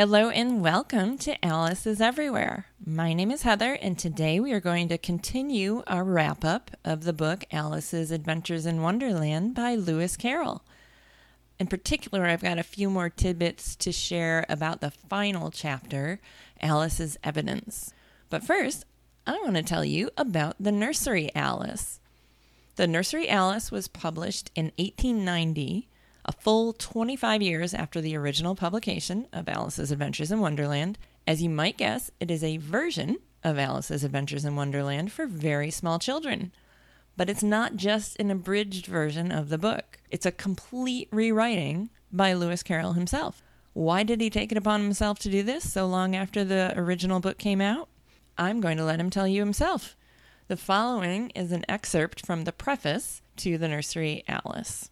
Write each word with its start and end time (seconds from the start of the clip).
Hello 0.00 0.30
and 0.30 0.62
welcome 0.62 1.18
to 1.18 1.44
Alice 1.44 1.86
is 1.86 2.00
Everywhere. 2.00 2.64
My 2.82 3.12
name 3.12 3.30
is 3.30 3.42
Heather, 3.42 3.74
and 3.74 3.98
today 3.98 4.40
we 4.40 4.50
are 4.54 4.58
going 4.58 4.88
to 4.88 4.96
continue 4.96 5.82
our 5.86 6.04
wrap 6.04 6.42
up 6.42 6.70
of 6.86 7.04
the 7.04 7.12
book 7.12 7.44
Alice's 7.52 8.10
Adventures 8.10 8.64
in 8.64 8.80
Wonderland 8.80 9.54
by 9.54 9.74
Lewis 9.74 10.16
Carroll. 10.16 10.64
In 11.58 11.66
particular, 11.66 12.24
I've 12.24 12.40
got 12.40 12.58
a 12.58 12.62
few 12.62 12.88
more 12.88 13.10
tidbits 13.10 13.76
to 13.76 13.92
share 13.92 14.46
about 14.48 14.80
the 14.80 14.90
final 14.90 15.50
chapter, 15.50 16.18
Alice's 16.62 17.18
Evidence. 17.22 17.92
But 18.30 18.42
first, 18.42 18.86
I 19.26 19.32
want 19.42 19.56
to 19.56 19.62
tell 19.62 19.84
you 19.84 20.08
about 20.16 20.56
the 20.58 20.72
Nursery 20.72 21.30
Alice. 21.34 22.00
The 22.76 22.86
Nursery 22.86 23.28
Alice 23.28 23.70
was 23.70 23.86
published 23.86 24.50
in 24.54 24.72
1890 24.78 25.89
a 26.30 26.32
full 26.32 26.72
25 26.72 27.42
years 27.42 27.74
after 27.74 28.00
the 28.00 28.16
original 28.16 28.54
publication 28.54 29.26
of 29.32 29.48
Alice's 29.48 29.90
Adventures 29.90 30.30
in 30.30 30.38
Wonderland. 30.38 30.96
As 31.26 31.42
you 31.42 31.50
might 31.50 31.76
guess, 31.76 32.08
it 32.20 32.30
is 32.30 32.44
a 32.44 32.58
version 32.58 33.16
of 33.42 33.58
Alice's 33.58 34.04
Adventures 34.04 34.44
in 34.44 34.54
Wonderland 34.54 35.10
for 35.10 35.26
very 35.26 35.72
small 35.72 35.98
children. 35.98 36.52
But 37.16 37.28
it's 37.28 37.42
not 37.42 37.74
just 37.74 38.16
an 38.20 38.30
abridged 38.30 38.86
version 38.86 39.32
of 39.32 39.48
the 39.48 39.58
book, 39.58 39.98
it's 40.08 40.24
a 40.24 40.30
complete 40.30 41.08
rewriting 41.10 41.90
by 42.12 42.32
Lewis 42.32 42.62
Carroll 42.62 42.92
himself. 42.92 43.42
Why 43.72 44.04
did 44.04 44.20
he 44.20 44.30
take 44.30 44.52
it 44.52 44.58
upon 44.58 44.82
himself 44.82 45.18
to 45.20 45.30
do 45.30 45.42
this 45.42 45.72
so 45.72 45.88
long 45.88 46.14
after 46.14 46.44
the 46.44 46.72
original 46.76 47.18
book 47.18 47.38
came 47.38 47.60
out? 47.60 47.88
I'm 48.38 48.60
going 48.60 48.76
to 48.76 48.84
let 48.84 49.00
him 49.00 49.10
tell 49.10 49.26
you 49.26 49.40
himself. 49.40 49.96
The 50.46 50.56
following 50.56 51.30
is 51.30 51.50
an 51.50 51.64
excerpt 51.68 52.24
from 52.24 52.44
the 52.44 52.52
preface 52.52 53.20
to 53.38 53.58
The 53.58 53.66
Nursery 53.66 54.22
Alice. 54.28 54.90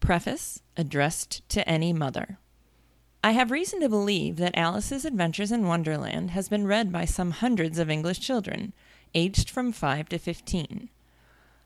Preface 0.00 0.62
addressed 0.76 1.48
to 1.50 1.68
any 1.68 1.92
mother. 1.92 2.38
I 3.22 3.32
have 3.32 3.50
reason 3.50 3.80
to 3.80 3.88
believe 3.88 4.36
that 4.36 4.56
Alice's 4.56 5.04
Adventures 5.04 5.50
in 5.50 5.66
Wonderland 5.66 6.30
has 6.30 6.48
been 6.48 6.66
read 6.66 6.92
by 6.92 7.04
some 7.04 7.32
hundreds 7.32 7.78
of 7.78 7.90
English 7.90 8.20
children, 8.20 8.72
aged 9.14 9.50
from 9.50 9.72
5 9.72 10.08
to 10.10 10.18
15. 10.18 10.88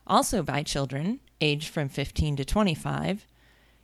Also 0.07 0.41
by 0.41 0.63
children, 0.63 1.19
aged 1.39 1.69
from 1.69 1.87
15 1.89 2.37
to 2.37 2.45
25, 2.45 3.27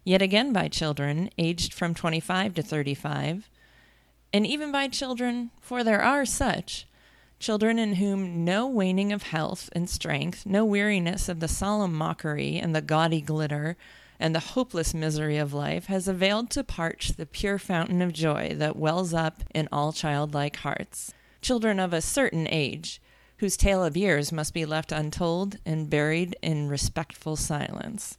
yet 0.03 0.21
again 0.21 0.51
by 0.51 0.67
children, 0.67 1.29
aged 1.37 1.73
from 1.73 1.93
25 1.93 2.55
to 2.55 2.63
35, 2.63 3.49
and 4.33 4.45
even 4.45 4.71
by 4.71 4.87
children, 4.87 5.51
for 5.61 5.83
there 5.83 6.01
are 6.01 6.25
such, 6.25 6.87
children 7.39 7.79
in 7.79 7.95
whom 7.95 8.43
no 8.43 8.67
waning 8.67 9.11
of 9.13 9.23
health 9.23 9.69
and 9.73 9.89
strength, 9.89 10.45
no 10.45 10.65
weariness 10.65 11.29
of 11.29 11.39
the 11.39 11.47
solemn 11.47 11.93
mockery 11.93 12.57
and 12.57 12.75
the 12.75 12.81
gaudy 12.81 13.21
glitter, 13.21 13.77
and 14.19 14.35
the 14.35 14.39
hopeless 14.39 14.93
misery 14.93 15.37
of 15.37 15.53
life 15.53 15.85
has 15.85 16.07
availed 16.07 16.49
to 16.51 16.63
parch 16.63 17.13
the 17.13 17.25
pure 17.25 17.57
fountain 17.57 18.01
of 18.01 18.11
joy 18.11 18.53
that 18.57 18.75
wells 18.75 19.13
up 19.13 19.43
in 19.55 19.69
all 19.71 19.93
childlike 19.93 20.57
hearts. 20.57 21.13
Children 21.41 21.79
of 21.79 21.93
a 21.93 22.01
certain 22.01 22.47
age, 22.49 23.01
whose 23.37 23.55
tale 23.55 23.83
of 23.83 23.95
years 23.95 24.31
must 24.31 24.53
be 24.53 24.65
left 24.65 24.91
untold 24.91 25.57
and 25.65 25.89
buried 25.89 26.35
in 26.41 26.67
respectful 26.67 27.37
silence. 27.37 28.17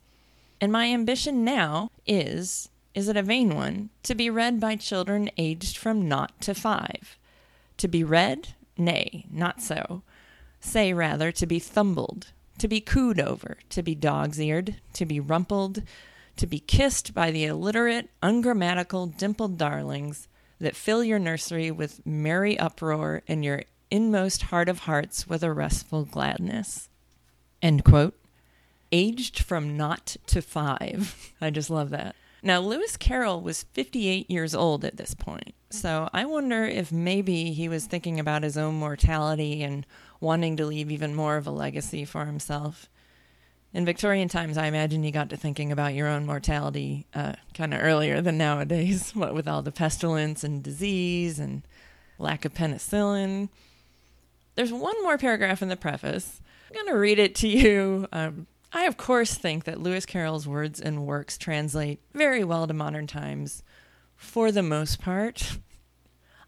And 0.60 0.72
my 0.72 0.86
ambition 0.86 1.44
now 1.44 1.90
is, 2.06 2.70
is 2.94 3.08
it 3.08 3.16
a 3.16 3.22
vain 3.22 3.54
one, 3.54 3.90
to 4.04 4.14
be 4.14 4.30
read 4.30 4.58
by 4.58 4.76
children 4.76 5.30
aged 5.36 5.76
from 5.76 6.08
naught 6.08 6.40
to 6.40 6.54
five. 6.54 7.18
To 7.76 7.88
be 7.88 8.02
read? 8.02 8.54
Nay, 8.78 9.26
not 9.30 9.60
so. 9.60 10.02
Say 10.60 10.94
rather, 10.94 11.30
to 11.32 11.46
be 11.46 11.58
thumbled, 11.58 12.32
to 12.60 12.68
be 12.68 12.80
cooed 12.80 13.20
over, 13.20 13.56
to 13.70 13.82
be 13.82 13.94
dog's 13.94 14.40
eared, 14.40 14.76
to 14.92 15.06
be 15.06 15.18
rumpled, 15.18 15.82
to 16.36 16.46
be 16.46 16.60
kissed 16.60 17.14
by 17.14 17.30
the 17.30 17.44
illiterate, 17.44 18.08
ungrammatical, 18.22 19.06
dimpled 19.06 19.58
darlings 19.58 20.28
that 20.60 20.76
fill 20.76 21.02
your 21.02 21.18
nursery 21.18 21.70
with 21.70 22.04
merry 22.06 22.58
uproar 22.58 23.22
and 23.26 23.44
your 23.44 23.62
inmost 23.90 24.42
heart 24.42 24.68
of 24.68 24.80
hearts 24.80 25.26
with 25.26 25.42
a 25.42 25.52
restful 25.52 26.04
gladness. 26.04 26.88
End 27.62 27.84
quote. 27.84 28.14
Aged 28.92 29.38
from 29.38 29.76
naught 29.76 30.16
to 30.26 30.42
five. 30.42 31.32
I 31.40 31.50
just 31.50 31.70
love 31.70 31.90
that. 31.90 32.14
Now, 32.42 32.60
Lewis 32.60 32.96
Carroll 32.96 33.40
was 33.40 33.64
58 33.64 34.30
years 34.30 34.54
old 34.54 34.84
at 34.84 34.96
this 34.96 35.14
point, 35.14 35.54
so 35.68 36.08
I 36.12 36.24
wonder 36.24 36.64
if 36.64 36.90
maybe 36.90 37.52
he 37.52 37.68
was 37.68 37.86
thinking 37.86 38.18
about 38.18 38.42
his 38.42 38.56
own 38.56 38.76
mortality 38.76 39.62
and 39.62 39.86
wanting 40.20 40.56
to 40.56 40.66
leave 40.66 40.90
even 40.90 41.14
more 41.14 41.36
of 41.36 41.46
a 41.46 41.50
legacy 41.50 42.04
for 42.04 42.24
himself. 42.24 42.88
In 43.72 43.84
Victorian 43.84 44.28
times, 44.28 44.58
I 44.58 44.66
imagine 44.66 45.04
you 45.04 45.12
got 45.12 45.30
to 45.30 45.36
thinking 45.36 45.70
about 45.70 45.94
your 45.94 46.08
own 46.08 46.26
mortality 46.26 47.06
uh, 47.14 47.34
kind 47.54 47.72
of 47.72 47.80
earlier 47.82 48.20
than 48.20 48.36
nowadays, 48.36 49.10
what 49.14 49.34
with 49.34 49.46
all 49.46 49.62
the 49.62 49.70
pestilence 49.70 50.42
and 50.42 50.62
disease 50.62 51.38
and 51.38 51.62
lack 52.18 52.44
of 52.44 52.54
penicillin. 52.54 53.48
There's 54.56 54.72
one 54.72 55.00
more 55.02 55.18
paragraph 55.18 55.62
in 55.62 55.68
the 55.68 55.76
preface. 55.76 56.40
I'm 56.68 56.74
going 56.74 56.86
to 56.86 56.98
read 56.98 57.18
it 57.18 57.34
to 57.36 57.48
you. 57.48 58.08
Um, 58.12 58.46
I, 58.72 58.84
of 58.84 58.96
course, 58.96 59.34
think 59.34 59.64
that 59.64 59.80
Lewis 59.80 60.06
Carroll's 60.06 60.46
words 60.46 60.80
and 60.80 61.06
works 61.06 61.36
translate 61.36 62.00
very 62.12 62.44
well 62.44 62.66
to 62.66 62.74
modern 62.74 63.06
times 63.06 63.62
for 64.16 64.52
the 64.52 64.62
most 64.62 65.00
part. 65.00 65.58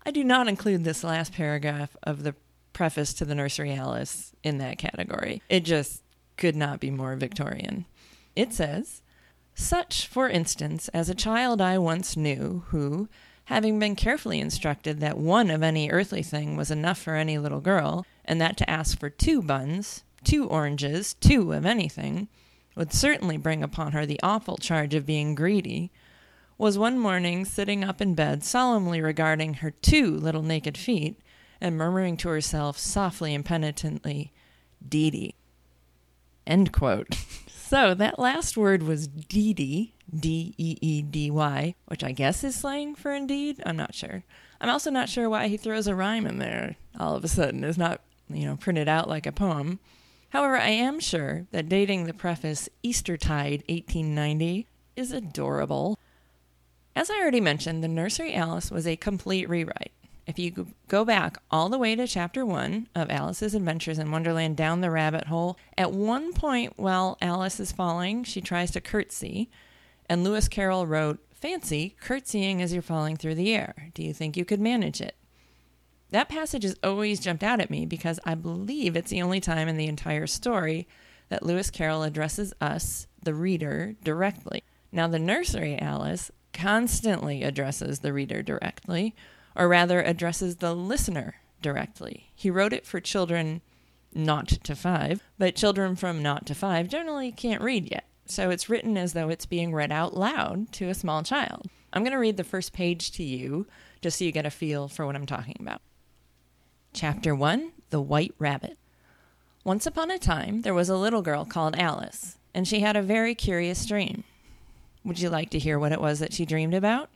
I 0.07 0.11
do 0.11 0.23
not 0.23 0.49
include 0.49 0.85
this 0.85 1.03
last 1.03 1.33
paragraph 1.33 1.97
of 2.03 2.23
the 2.23 2.35
preface 2.73 3.13
to 3.15 3.25
the 3.25 3.35
Nursery 3.35 3.73
Alice 3.73 4.33
in 4.43 4.59
that 4.59 4.79
category. 4.79 5.43
It 5.49 5.65
just 5.65 6.03
could 6.37 6.57
not 6.57 6.81
be 6.81 6.91
more 6.91 7.17
Victorian. 7.17 7.87
It 8.35 8.53
says, 8.53 9.03
Such, 9.55 10.07
for 10.07 10.29
instance, 10.29 10.89
as 10.89 11.09
a 11.09 11.15
child 11.15 11.61
I 11.61 11.79
once 11.79 12.17
knew, 12.17 12.65
who, 12.69 13.09
having 13.45 13.79
been 13.79 13.97
carefully 13.97 14.41
instructed 14.41 15.01
that 15.01 15.19
one 15.19 15.51
of 15.51 15.63
any 15.63 15.91
earthly 15.91 16.23
thing 16.23 16.57
was 16.57 16.71
enough 16.71 16.99
for 16.99 17.15
any 17.15 17.39
little 17.39 17.61
girl, 17.61 18.07
and 18.25 18.41
that 18.41 18.57
to 18.59 18.71
ask 18.71 18.99
for 18.99 19.11
two 19.11 19.43
buns, 19.43 20.05
two 20.25 20.47
oranges, 20.47 21.15
two 21.15 21.53
of 21.53 21.67
anything, 21.67 22.29
would 22.75 22.93
certainly 22.93 23.37
bring 23.37 23.63
upon 23.63 23.93
her 23.93 24.07
the 24.07 24.21
awful 24.23 24.57
charge 24.57 24.95
of 24.95 25.07
being 25.07 25.35
greedy, 25.35 25.91
was 26.59 26.79
one 26.79 26.99
morning 26.99 27.45
sitting 27.45 27.83
up 27.83 28.01
in 28.01 28.15
bed 28.15 28.45
solemnly 28.45 29.01
regarding 29.01 29.55
her 29.55 29.71
two 29.71 30.17
little 30.17 30.43
naked 30.43 30.79
feet, 30.79 31.21
and 31.61 31.77
murmuring 31.77 32.17
to 32.17 32.29
herself 32.29 32.79
softly 32.79 33.35
and 33.35 33.45
penitently, 33.45 34.33
Dee 34.87 35.11
Dee. 35.11 35.35
End 36.47 36.73
quote. 36.73 37.17
so 37.49 37.95
that 37.95 38.19
last 38.19 38.57
word 38.57 38.83
was 38.83 39.07
Dee 39.07 39.55
Dee, 39.55 39.95
D 40.15 40.55
E 40.59 40.77
E 40.81 41.03
D 41.03 41.31
Y, 41.31 41.75
which 41.87 42.03
I 42.03 42.13
guess 42.13 42.43
is 42.45 42.57
slang 42.57 42.95
for 42.95 43.13
indeed. 43.13 43.63
I'm 43.65 43.77
not 43.77 43.95
sure. 43.95 44.25
I'm 44.61 44.71
also 44.71 44.91
not 44.91 45.09
sure 45.09 45.29
why 45.29 45.49
he 45.49 45.57
throws 45.57 45.87
a 45.87 45.95
rhyme 45.95 46.27
in 46.27 46.39
there 46.39 46.77
all 46.99 47.17
of 47.17 47.25
a 47.25 47.29
sudden. 47.29 47.65
It's 47.65 47.79
not, 47.79 48.01
you 48.29 48.45
know, 48.45 48.57
printed 48.57 48.89
out 48.89 49.09
like 49.09 49.27
a 49.27 49.33
poem. 49.33 49.81
However, 50.33 50.57
I 50.57 50.71
am 50.71 50.99
sure 50.99 51.47
that 51.51 51.69
dating 51.69 52.05
the 52.05 52.15
preface 52.15 52.67
Eastertide 52.83 53.65
1890 53.69 54.67
is 54.97 55.13
adorable. 55.13 55.99
As 56.97 57.11
I 57.11 57.21
already 57.21 57.43
mentioned, 57.43 57.85
The 57.85 57.89
Nursery 57.89 58.33
Alice 58.35 58.71
was 58.71 58.87
a 58.87 58.97
complete 58.97 59.47
rewrite. 59.47 59.93
If 60.27 60.39
you 60.39 60.69
go 60.89 61.05
back 61.05 61.37
all 61.51 61.69
the 61.69 61.77
way 61.77 61.95
to 61.97 62.07
chapter 62.07 62.47
one 62.47 62.89
of 62.95 63.11
Alice's 63.11 63.55
Adventures 63.55 63.99
in 63.99 64.11
Wonderland 64.11 64.57
down 64.57 64.81
the 64.81 64.91
rabbit 64.91 65.27
hole, 65.27 65.59
at 65.77 65.93
one 65.93 66.33
point 66.33 66.79
while 66.79 67.19
Alice 67.21 67.61
is 67.61 67.71
falling, 67.71 68.25
she 68.25 68.41
tries 68.41 68.71
to 68.71 68.81
curtsy, 68.81 69.51
and 70.09 70.25
Lewis 70.25 70.49
Carroll 70.49 70.87
wrote, 70.87 71.19
Fancy 71.35 71.95
curtsying 72.01 72.63
as 72.63 72.73
you're 72.73 72.81
falling 72.81 73.19
through 73.19 73.35
the 73.35 73.55
air. 73.55 73.91
Do 73.93 74.03
you 74.03 74.15
think 74.15 74.39
you 74.39 74.47
could 74.47 74.61
manage 74.61 75.03
it? 75.03 75.15
That 76.13 76.29
passage 76.29 76.65
has 76.65 76.77
always 76.85 77.21
jumped 77.21 77.43
out 77.43 77.61
at 77.61 77.71
me 77.71 77.87
because 77.87 78.21
I 78.27 78.35
believe 78.35 78.97
it's 78.97 79.11
the 79.11 79.23
only 79.23 79.41
time 79.41 79.67
in 79.67 79.79
the 79.79 79.87
entire 79.87 80.27
story 80.27 80.87
that 81.31 81.43
Lewis 81.43 81.71
Carroll 81.71 82.03
addresses 82.03 82.53
us, 82.61 83.07
the 83.23 83.33
reader, 83.33 83.95
directly. 84.05 84.63
Now, 84.93 85.09
the 85.09 85.19
nursery 85.19 85.79
Alice 85.79 86.31
constantly 86.53 87.43
addresses 87.43 88.01
the 88.01 88.13
reader 88.13 88.43
directly, 88.43 89.15
or 89.57 89.69
rather 89.69 90.03
addresses 90.03 90.57
the 90.57 90.75
listener 90.75 91.37
directly. 91.63 92.31
He 92.35 92.51
wrote 92.51 92.75
it 92.75 92.85
for 92.85 93.01
children 93.01 93.63
not 94.15 94.49
to 94.49 94.77
five, 94.77 95.23
but 95.39 95.57
children 95.57 95.97
from 95.97 96.23
not 96.23 96.45
to 96.45 96.55
five 96.55 96.89
generally 96.89 97.33
can't 97.33 97.63
read 97.63 97.91
yet. 97.91 98.05
So 98.27 98.51
it's 98.51 98.69
written 98.69 98.99
as 98.99 99.15
though 99.15 99.31
it's 99.31 99.47
being 99.47 99.73
read 99.73 99.91
out 99.91 100.15
loud 100.15 100.73
to 100.73 100.91
a 100.91 100.95
small 100.95 101.23
child. 101.23 101.71
I'm 101.91 102.03
going 102.03 102.13
to 102.13 102.19
read 102.19 102.37
the 102.37 102.45
first 102.45 102.75
page 102.75 103.13
to 103.13 103.23
you 103.23 103.67
just 104.03 104.19
so 104.19 104.27
you 104.27 104.33
get 104.33 104.45
a 104.45 104.51
feel 104.51 104.89
for 104.89 105.07
what 105.07 105.17
I'm 105.17 105.25
talking 105.25 105.57
about. 105.59 105.81
Chapter 106.95 107.35
1 107.35 107.73
The 107.89 108.03
White 108.03 108.35
Rabbit. 108.39 108.77
Once 109.65 109.87
upon 109.87 110.11
a 110.11 110.19
time, 110.19 110.61
there 110.61 110.75
was 110.75 110.91
a 110.91 110.97
little 110.97 111.23
girl 111.23 111.47
called 111.47 111.75
Alice, 111.77 112.37
and 112.53 112.69
she 112.69 112.81
had 112.81 112.97
a 112.97 113.03
very 113.03 113.35
curious 113.35 113.87
dream. 113.87 114.25
Would 115.03 115.19
you 115.19 115.31
like 115.31 115.49
to 115.51 115.59
hear 115.59 115.79
what 115.79 115.93
it 115.93 116.03
was 116.03 116.19
that 116.19 116.35
she 116.35 116.45
dreamed 116.45 116.75
about? 116.75 117.09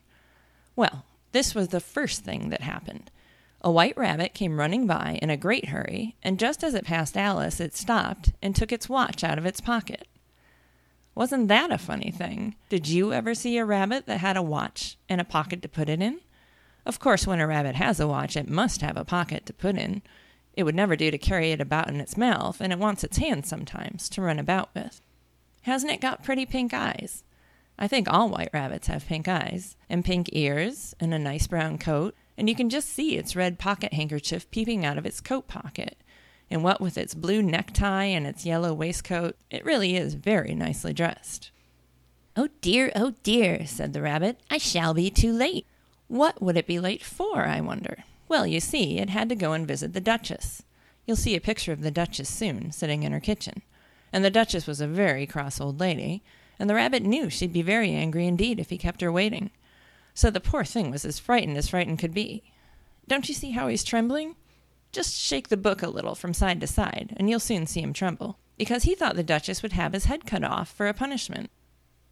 Well, 0.77 1.05
this 1.33 1.55
was 1.55 1.69
the 1.69 1.81
first 1.81 2.25
thing 2.25 2.49
that 2.49 2.63
happened. 2.63 3.11
A 3.61 3.71
white 3.71 3.97
rabbit 3.99 4.33
came 4.33 4.59
running 4.59 4.87
by 4.87 5.19
in 5.21 5.29
a 5.29 5.37
great 5.37 5.67
hurry, 5.67 6.17
and 6.23 6.39
just 6.39 6.65
as 6.65 6.73
it 6.73 6.87
passed 6.87 7.17
Alice, 7.17 7.61
it 7.61 7.77
stopped 7.77 8.33
and 8.41 8.57
took 8.57 8.73
its 8.73 8.89
watch 8.89 9.23
out 9.23 9.37
of 9.37 9.45
its 9.45 9.61
pocket. 9.61 10.09
Wasn't 11.15 11.49
that 11.49 11.71
a 11.71 11.79
funny 11.79 12.11
thing? 12.11 12.57
Did 12.71 12.89
you 12.89 13.13
ever 13.13 13.35
see 13.35 13.59
a 13.59 13.65
rabbit 13.67 14.07
that 14.07 14.21
had 14.21 14.39
a 14.39 14.43
watch 14.43 14.97
and 15.07 15.21
a 15.21 15.25
pocket 15.25 15.61
to 15.61 15.69
put 15.69 15.91
it 15.91 16.01
in? 16.01 16.21
Of 16.87 16.99
course, 16.99 17.27
when 17.27 17.41
a 17.41 17.47
rabbit 17.47 17.75
has 17.75 18.01
a 18.01 18.09
watch, 18.09 18.37
it 18.37 18.49
must 18.49 18.81
have 18.81 18.97
a 18.97 19.05
pocket 19.05 19.45
to 19.47 19.53
put 19.53 19.77
in. 19.77 20.01
It 20.55 20.63
would 20.63 20.75
never 20.75 20.97
do 20.97 21.11
to 21.11 21.19
carry 21.19 21.53
it 21.53 21.61
about 21.61 21.89
in 21.89 22.01
its 22.01 22.17
mouth, 22.17 22.63
and 22.63 22.73
it 22.73 22.79
wants 22.79 23.05
its 23.05 23.19
hands 23.19 23.49
sometimes 23.49 24.09
to 24.09 24.23
run 24.23 24.39
about 24.39 24.71
with. 24.75 25.03
Hasn't 25.63 25.93
it 25.93 26.01
got 26.01 26.25
pretty 26.25 26.47
pink 26.47 26.73
eyes? 26.73 27.25
I 27.79 27.89
think 27.89 28.09
all 28.09 28.31
white 28.31 28.51
rabbits 28.55 28.87
have 28.87 29.07
pink 29.07 29.29
eyes, 29.29 29.77
and 29.91 30.05
pink 30.05 30.31
ears, 30.33 30.95
and 30.99 31.13
a 31.13 31.19
nice 31.19 31.47
brown 31.47 31.77
coat, 31.77 32.15
and 32.39 32.49
you 32.49 32.55
can 32.55 32.71
just 32.71 32.89
see 32.89 33.19
its 33.19 33.37
red 33.37 33.59
pocket 33.59 33.93
handkerchief 33.93 34.51
peeping 34.51 34.87
out 34.87 34.97
of 34.97 35.05
its 35.05 35.21
coat 35.21 35.47
pocket 35.47 35.99
and 36.51 36.63
what 36.63 36.81
with 36.81 36.97
its 36.97 37.15
blue 37.15 37.43
necktie 37.43 38.05
and 38.05 38.27
its 38.27 38.47
yellow 38.47 38.73
waistcoat, 38.73 39.37
it 39.51 39.65
really 39.65 39.97
is 39.97 40.15
very 40.15 40.55
nicely 40.55 40.93
dressed. 40.93 41.51
Oh 42.37 42.49
dear, 42.61 42.93
oh 42.95 43.15
dear, 43.23 43.67
said 43.67 43.93
the 43.93 44.03
rabbit, 44.03 44.41
I 44.51 44.59
shall 44.59 44.95
be 44.95 45.11
too 45.11 45.33
late. 45.33 45.67
What 46.09 46.41
would 46.41 46.57
it 46.57 46.67
be 46.67 46.79
late 46.79 47.03
for, 47.03 47.45
I 47.45 47.61
wonder? 47.61 48.05
Well, 48.29 48.47
you 48.47 48.61
see, 48.61 48.99
it 48.99 49.11
had 49.11 49.29
to 49.29 49.35
go 49.35 49.53
and 49.53 49.67
visit 49.67 49.93
the 49.93 50.01
Duchess. 50.01 50.63
You'll 51.05 51.17
see 51.17 51.37
a 51.37 51.41
picture 51.41 51.73
of 51.73 51.83
the 51.83 51.91
Duchess 51.91 52.29
soon, 52.29 52.73
sitting 52.73 53.03
in 53.03 53.13
her 53.13 53.21
kitchen. 53.21 53.63
And 54.13 54.25
the 54.25 54.31
Duchess 54.31 54.67
was 54.67 54.81
a 54.81 54.87
very 54.87 55.27
cross 55.27 55.61
old 55.61 55.81
lady, 55.81 56.23
and 56.59 56.71
the 56.71 56.75
rabbit 56.75 57.03
knew 57.03 57.29
she'd 57.29 57.53
be 57.53 57.63
very 57.63 57.93
angry 57.93 58.27
indeed 58.27 58.59
if 58.59 58.71
he 58.71 58.79
kept 58.79 59.01
her 59.01 59.13
waiting. 59.13 59.51
So 60.15 60.31
the 60.31 60.41
poor 60.41 60.65
thing 60.65 60.91
was 60.91 61.05
as 61.05 61.19
frightened 61.19 61.57
as 61.57 61.69
frightened 61.69 61.99
could 61.99 62.15
be. 62.15 62.43
Don't 63.09 63.29
you 63.29 63.35
see 63.35 63.51
how 63.51 63.69
he's 63.69 63.85
trembling? 63.85 64.37
Just 64.93 65.15
shake 65.15 65.49
the 65.49 65.57
book 65.57 65.83
a 65.83 65.89
little 65.89 66.15
from 66.15 66.33
side 66.33 66.61
to 66.61 66.67
side, 66.67 67.15
and 67.19 67.29
you'll 67.29 67.41
soon 67.41 67.67
see 67.67 67.83
him 67.83 67.93
tremble, 67.93 68.39
because 68.57 68.85
he 68.85 68.95
thought 68.95 69.17
the 69.17 69.23
Duchess 69.23 69.63
would 69.63 69.73
have 69.73 69.93
his 69.93 70.07
head 70.07 70.25
cut 70.25 70.43
off 70.43 70.71
for 70.71 70.87
a 70.87 70.95
punishment. 70.95 71.51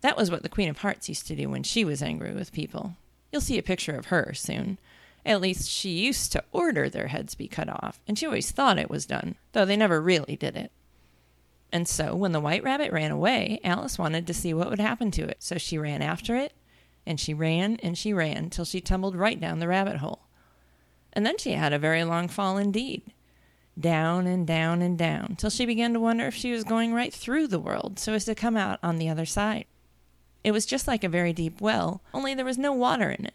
That 0.03 0.17
was 0.17 0.31
what 0.31 0.43
the 0.43 0.49
Queen 0.49 0.69
of 0.69 0.79
Hearts 0.79 1.09
used 1.09 1.27
to 1.29 1.37
do 1.37 1.49
when 1.49 1.63
she 1.63 1.85
was 1.85 2.03
angry 2.03 2.35
with 2.35 2.53
people. 2.53 2.97
You'll 3.35 3.41
see 3.41 3.59
a 3.59 3.65
picture 3.65 3.97
of 3.97 4.07
her 4.07 4.33
soon. 4.33 4.79
At 5.27 5.41
least 5.41 5.69
she 5.69 5.89
used 5.89 6.31
to 6.31 6.45
order 6.53 6.89
their 6.89 7.09
heads 7.09 7.35
be 7.35 7.49
cut 7.49 7.69
off, 7.69 8.01
and 8.07 8.17
she 8.17 8.27
always 8.27 8.53
thought 8.53 8.79
it 8.79 8.89
was 8.89 9.07
done, 9.07 9.35
though 9.51 9.65
they 9.65 9.77
never 9.77 10.01
really 10.01 10.37
did 10.37 10.57
it. 10.57 10.71
And 11.73 11.89
so, 11.89 12.15
when 12.15 12.31
the 12.31 12.39
white 12.39 12.63
rabbit 12.63 12.93
ran 12.93 13.11
away, 13.11 13.59
Alice 13.65 13.99
wanted 13.99 14.29
to 14.29 14.35
see 14.35 14.55
what 14.55 14.71
would 14.71 14.79
happen 14.79 15.11
to 15.11 15.25
it, 15.25 15.39
so 15.43 15.59
she 15.59 15.77
ran 15.77 16.01
after 16.01 16.37
it, 16.37 16.53
and 17.05 17.19
she 17.19 17.35
ran 17.35 17.81
and 17.83 17.99
she 17.99 18.13
ran 18.13 18.51
till 18.51 18.65
she 18.65 18.81
tumbled 18.81 19.17
right 19.17 19.41
down 19.41 19.59
the 19.59 19.67
rabbit 19.67 19.97
hole. 19.97 20.29
And 21.13 21.27
then 21.27 21.37
she 21.37 21.55
had 21.55 21.73
a 21.73 21.79
very 21.81 22.05
long 22.05 22.29
fall 22.29 22.57
indeed. 22.57 23.03
Down 23.77 24.29
and 24.29 24.47
down 24.47 24.81
and 24.81 24.97
down, 24.97 25.35
till 25.35 25.51
she 25.51 25.67
began 25.67 25.93
to 25.95 25.99
wonder 25.99 26.29
if 26.29 26.37
she 26.37 26.53
was 26.53 26.63
going 26.63 26.95
right 26.95 27.13
through 27.13 27.49
the 27.49 27.59
world 27.59 27.99
so 27.99 28.13
as 28.13 28.27
to 28.27 28.37
come 28.37 28.57
out 28.57 28.79
on 28.81 28.99
the 28.99 29.09
other 29.09 29.27
side. 29.27 29.65
It 30.45 30.53
was 30.53 30.67
just 30.67 30.87
like 30.87 31.03
a 31.03 31.09
very 31.09 31.33
deep 31.33 31.61
well, 31.61 32.03
only 32.13 32.35
there 32.35 32.45
was 32.45 32.59
no 32.59 32.73
water 32.73 33.11
in 33.11 33.25
it. 33.25 33.35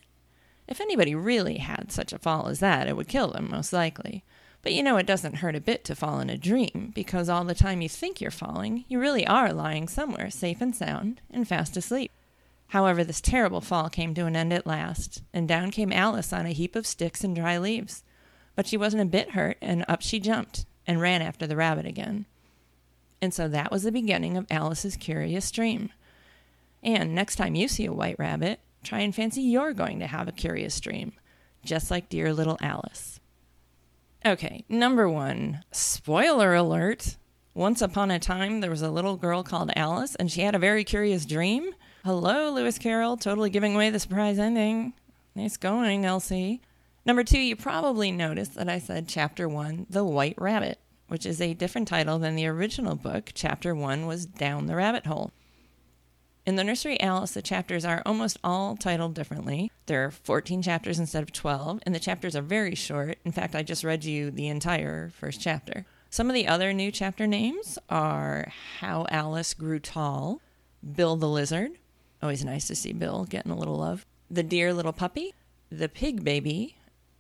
If 0.68 0.80
anybody 0.80 1.16
really 1.16 1.58
had 1.58 1.92
such 1.92 2.14
a 2.14 2.20
fall 2.20 2.48
as 2.48 2.60
that, 2.60 2.88
it 2.88 2.96
would 2.96 3.08
kill 3.08 3.32
them, 3.32 3.50
most 3.50 3.74
likely. 3.74 4.24
But 4.62 4.74
you 4.74 4.84
know 4.84 4.98
it 4.98 5.08
doesn't 5.08 5.38
hurt 5.38 5.56
a 5.56 5.62
bit 5.62 5.84
to 5.86 5.96
fall 5.96 6.20
in 6.20 6.30
a 6.30 6.38
dream, 6.38 6.92
because 6.94 7.28
all 7.28 7.44
the 7.44 7.56
time 7.56 7.82
you 7.82 7.90
think 7.90 8.22
you're 8.22 8.30
falling, 8.30 8.86
you 8.88 9.00
really 9.00 9.26
are 9.26 9.52
lying 9.52 9.88
somewhere 9.88 10.30
safe 10.30 10.62
and 10.62 10.76
sound 10.76 11.22
and 11.32 11.48
fast 11.48 11.76
asleep. 11.76 12.12
However, 12.68 13.04
this 13.04 13.22
terrible 13.22 13.62
fall 13.62 13.90
came 13.90 14.14
to 14.14 14.28
an 14.28 14.36
end 14.36 14.54
at 14.54 14.68
last, 14.68 15.24
and 15.34 15.48
down 15.48 15.72
came 15.72 15.92
Alice 15.92 16.32
on 16.32 16.46
a 16.46 16.52
heap 16.52 16.76
of 16.76 16.86
sticks 16.86 17.24
and 17.24 17.36
dry 17.36 17.58
leaves. 17.58 18.04
But 18.56 18.68
she 18.68 18.78
wasn't 18.78 19.02
a 19.02 19.06
bit 19.06 19.32
hurt, 19.32 19.58
and 19.62 19.84
up 19.88 20.04
she 20.04 20.20
jumped 20.20 20.66
and 20.86 21.02
ran 21.02 21.24
after 21.24 21.48
the 21.48 21.56
rabbit 21.56 21.88
again. 21.88 22.28
And 23.22 23.34
so 23.34 23.48
that 23.48 23.72
was 23.72 23.84
the 23.84 23.92
beginning 23.92 24.38
of 24.38 24.46
Alice's 24.52 24.96
curious 24.96 25.50
dream. 25.50 25.90
And 26.84 27.14
next 27.14 27.36
time 27.36 27.56
you 27.56 27.68
see 27.68 27.86
a 27.86 27.94
white 27.94 28.18
rabbit, 28.18 28.60
try 28.84 29.00
and 29.00 29.14
fancy 29.14 29.42
you're 29.42 29.74
going 29.74 30.00
to 30.00 30.08
have 30.08 30.28
a 30.28 30.34
curious 30.34 30.80
dream, 30.80 31.14
just 31.64 31.92
like 31.92 32.10
dear 32.10 32.34
little 32.34 32.58
Alice. 32.62 33.20
Okay, 34.26 34.66
number 34.68 35.10
one, 35.10 35.64
spoiler 35.72 36.54
alert. 36.54 37.18
Once 37.54 37.82
upon 37.82 38.12
a 38.12 38.20
time, 38.20 38.62
there 38.62 38.70
was 38.70 38.82
a 38.82 38.92
little 38.92 39.18
girl 39.18 39.44
called 39.44 39.72
Alice, 39.76 40.16
and 40.16 40.32
she 40.32 40.42
had 40.42 40.56
a 40.56 40.60
very 40.60 40.84
curious 40.84 41.26
dream. 41.26 41.72
Hello, 42.06 42.52
Lewis 42.52 42.78
Carroll, 42.78 43.18
totally 43.18 43.50
giving 43.50 43.76
away 43.76 43.90
the 43.90 44.00
surprise 44.00 44.40
ending. 44.40 44.94
Nice 45.36 45.58
going, 45.58 46.06
Elsie. 46.06 46.62
Number 47.06 47.24
two, 47.24 47.40
you 47.40 47.56
probably 47.56 48.12
noticed 48.12 48.56
that 48.56 48.70
I 48.70 48.80
said 48.80 49.08
chapter 49.08 49.50
one, 49.50 49.86
The 49.90 50.06
White 50.06 50.36
Rabbit, 50.38 50.80
which 51.08 51.26
is 51.26 51.42
a 51.42 51.54
different 51.54 51.88
title 51.88 52.20
than 52.20 52.36
the 52.36 52.48
original 52.48 52.96
book. 52.96 53.32
Chapter 53.34 53.74
one 53.74 54.06
was 54.06 54.26
Down 54.26 54.68
the 54.68 54.76
Rabbit 54.76 55.06
Hole. 55.06 55.32
In 56.46 56.56
the 56.56 56.64
Nursery 56.64 57.00
Alice, 57.00 57.32
the 57.32 57.42
chapters 57.42 57.86
are 57.86 58.02
almost 58.06 58.40
all 58.44 58.76
titled 58.76 59.14
differently. 59.14 59.72
There 59.86 60.06
are 60.06 60.12
14 60.12 60.62
chapters 60.62 60.98
instead 60.98 61.22
of 61.22 61.32
12, 61.32 61.82
and 61.86 61.94
the 61.94 62.00
chapters 62.00 62.36
are 62.36 62.42
very 62.42 62.76
short. 62.76 63.18
In 63.24 63.32
fact, 63.32 63.56
I 63.56 63.62
just 63.62 63.84
read 63.84 64.04
you 64.04 64.32
the 64.32 64.48
entire 64.48 65.10
first 65.10 65.42
chapter. 65.42 65.86
Some 66.10 66.28
of 66.28 66.34
the 66.34 66.48
other 66.48 66.74
new 66.74 66.92
chapter 66.92 67.28
names 67.28 67.78
are 67.90 68.52
How 68.80 69.06
Alice 69.10 69.54
Grew 69.54 69.80
Tall, 69.80 70.42
Bill 70.96 71.16
the 71.16 71.30
Lizard, 71.30 71.74
Always 72.22 72.44
nice 72.44 72.68
to 72.68 72.76
see 72.76 72.92
Bill 72.92 73.24
getting 73.24 73.52
a 73.52 73.56
little 73.56 73.78
love. 73.78 74.06
The 74.30 74.44
Dear 74.44 74.74
Little 74.74 74.92
Puppy, 74.92 75.34
The 75.72 75.88
Pig 75.88 76.24
Baby, 76.24 76.76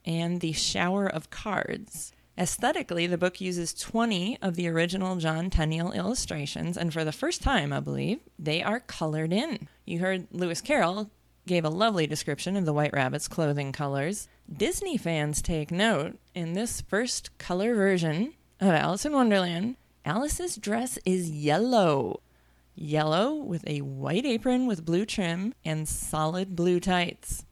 and 0.05 0.41
The 0.41 0.51
Shower 0.51 1.07
of 1.07 1.29
Cards. 1.29 2.11
Aesthetically, 2.39 3.05
the 3.05 3.17
book 3.17 3.41
uses 3.41 3.73
20 3.73 4.37
of 4.41 4.55
the 4.55 4.69
original 4.69 5.17
John 5.17 5.49
Tenniel 5.49 5.91
illustrations, 5.91 6.77
and 6.77 6.93
for 6.93 7.03
the 7.03 7.11
first 7.11 7.43
time, 7.43 7.73
I 7.73 7.81
believe, 7.81 8.21
they 8.39 8.63
are 8.63 8.79
colored 8.79 9.33
in. 9.33 9.67
You 9.85 9.99
heard 9.99 10.27
Lewis 10.31 10.61
Carroll 10.61 11.11
gave 11.45 11.65
a 11.65 11.69
lovely 11.69 12.07
description 12.07 12.55
of 12.55 12.65
the 12.65 12.71
White 12.71 12.93
Rabbit's 12.93 13.27
clothing 13.27 13.73
colors. 13.73 14.29
Disney 14.51 14.95
fans 14.95 15.41
take 15.41 15.69
note 15.69 16.17
in 16.33 16.53
this 16.53 16.79
first 16.79 17.37
color 17.39 17.75
version 17.75 18.33
of 18.61 18.69
Alice 18.69 19.05
in 19.05 19.11
Wonderland, 19.11 19.75
Alice's 20.05 20.55
dress 20.55 20.97
is 21.05 21.29
yellow 21.29 22.21
yellow 22.73 23.35
with 23.35 23.67
a 23.67 23.81
white 23.81 24.25
apron 24.25 24.65
with 24.65 24.85
blue 24.85 25.05
trim 25.05 25.53
and 25.65 25.87
solid 25.87 26.55
blue 26.55 26.79
tights. 26.79 27.45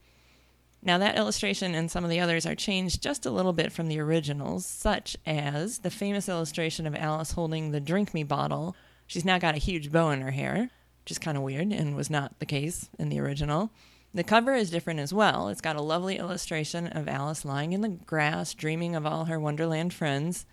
Now, 0.88 0.98
that 1.00 1.18
illustration 1.18 1.76
and 1.76 1.92
some 1.92 2.06
of 2.06 2.10
the 2.10 2.22
others 2.22 2.46
are 2.46 2.56
changed 2.56 3.04
just 3.04 3.26
a 3.26 3.30
little 3.30 3.52
bit 3.52 3.74
from 3.74 3.90
the 3.90 4.00
originals, 4.00 4.66
such 4.66 5.18
as 5.26 5.80
the 5.80 5.90
famous 5.90 6.30
illustration 6.30 6.88
of 6.88 6.96
Alice 6.96 7.34
holding 7.34 7.72
the 7.72 7.82
drink 7.82 8.14
me 8.14 8.24
bottle. 8.24 8.74
She's 9.06 9.26
now 9.26 9.38
got 9.38 9.54
a 9.54 9.60
huge 9.60 9.92
bow 9.92 10.12
in 10.12 10.22
her 10.22 10.32
hair, 10.32 10.70
which 11.04 11.12
is 11.12 11.20
kind 11.20 11.36
of 11.36 11.44
weird 11.44 11.74
and 11.74 11.94
was 11.94 12.10
not 12.10 12.40
the 12.40 12.46
case 12.46 12.90
in 12.98 13.10
the 13.10 13.20
original. 13.20 13.70
The 14.14 14.24
cover 14.24 14.54
is 14.54 14.70
different 14.70 15.02
as 15.02 15.14
well. 15.14 15.50
It's 15.50 15.60
got 15.60 15.76
a 15.76 15.82
lovely 15.82 16.18
illustration 16.18 16.88
of 16.88 17.10
Alice 17.10 17.44
lying 17.44 17.74
in 17.74 17.82
the 17.82 17.90
grass, 17.90 18.54
dreaming 18.54 18.96
of 18.96 19.06
all 19.06 19.26
her 19.26 19.42
Wonderland 19.42 19.94
friends. 19.94 20.46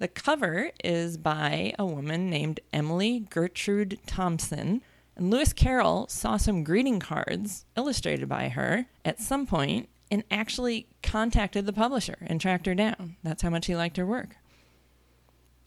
The 0.00 0.08
cover 0.08 0.72
is 0.84 1.16
by 1.16 1.72
a 1.78 1.86
woman 1.86 2.28
named 2.28 2.60
Emily 2.74 3.20
Gertrude 3.20 3.98
Thompson. 4.06 4.82
And 5.16 5.30
Lewis 5.30 5.52
Carroll 5.52 6.06
saw 6.08 6.36
some 6.36 6.64
greeting 6.64 6.98
cards 6.98 7.64
illustrated 7.76 8.28
by 8.28 8.48
her 8.48 8.86
at 9.04 9.20
some 9.20 9.46
point 9.46 9.88
and 10.10 10.24
actually 10.30 10.88
contacted 11.02 11.66
the 11.66 11.72
publisher 11.72 12.18
and 12.22 12.40
tracked 12.40 12.66
her 12.66 12.74
down. 12.74 13.16
That's 13.22 13.42
how 13.42 13.50
much 13.50 13.66
he 13.66 13.76
liked 13.76 13.96
her 13.96 14.06
work. 14.06 14.36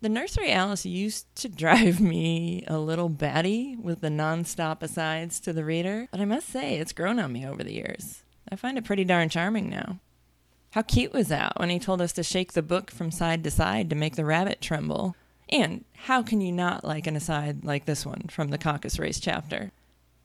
The 0.02 0.10
nursery 0.10 0.52
Alice 0.52 0.86
used 0.86 1.34
to 1.38 1.50
drive 1.50 2.00
me 2.00 2.64
a 2.68 2.78
little 2.78 3.10
batty 3.10 3.76
with 3.76 4.02
the 4.02 4.10
non-stop 4.10 4.84
asides 4.84 5.40
to 5.42 5.54
the 5.54 5.66
reader, 5.66 6.08
but 6.12 6.22
I 6.22 6.26
must 6.26 6.50
say 6.50 6.76
it's 6.76 6.94
grown 6.94 7.20
on 7.20 7.34
me 7.34 7.46
over 7.46 7.64
the 7.64 7.74
years. 7.74 8.24
I 8.52 8.56
find 8.56 8.78
it 8.78 8.86
pretty 8.86 9.04
darn 9.04 9.30
charming 9.30 9.70
now. 9.70 10.00
How 10.72 10.82
cute 10.82 11.14
was 11.14 11.30
that 11.30 11.54
when 11.58 11.70
he 11.70 11.80
told 11.80 12.02
us 12.02 12.12
to 12.14 12.24
shake 12.24 12.54
the 12.54 12.62
book 12.62 12.92
from 12.92 13.10
side 13.10 13.44
to 13.46 13.52
side 13.52 13.90
to 13.90 13.96
make 13.96 14.16
the 14.16 14.26
rabbit 14.26 14.62
tremble? 14.62 15.16
And 15.50 15.86
how 15.94 16.24
can 16.24 16.42
you 16.42 16.52
not 16.52 16.84
like 16.84 17.08
an 17.08 17.16
aside 17.16 17.64
like 17.64 17.86
this 17.86 18.06
one 18.06 18.24
from 18.30 18.50
the 18.50 18.58
caucus 18.58 19.00
race 19.00 19.20
chapter? 19.20 19.72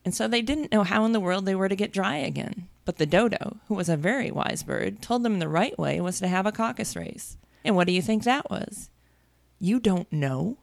And 0.05 0.15
so 0.15 0.27
they 0.27 0.43
didn't 0.43 0.73
know 0.73 0.83
how 0.83 1.05
in 1.05 1.13
the 1.13 1.21
world 1.21 1.45
they 1.45 1.55
were 1.55 1.69
to 1.69 1.77
get 1.77 1.93
dry 1.93 2.17
again. 2.17 2.69
But 2.85 2.97
the 2.97 3.07
dodo, 3.07 3.59
who 3.69 3.75
was 3.75 3.89
a 3.89 3.97
very 3.97 4.31
wise 4.31 4.63
bird, 4.63 5.03
told 5.03 5.23
them 5.23 5.39
the 5.39 5.49
right 5.49 5.79
way 5.79 6.01
was 6.01 6.19
to 6.21 6.29
have 6.29 6.47
a 6.47 6.53
caucus 6.53 6.97
race. 6.97 7.37
And 7.65 7.77
what 7.77 7.87
do 7.87 7.93
you 7.93 8.01
think 8.01 8.25
that 8.25 8.51
was? 8.51 8.91
You 9.59 9.79
don't 9.79 10.11
know? 10.11 10.57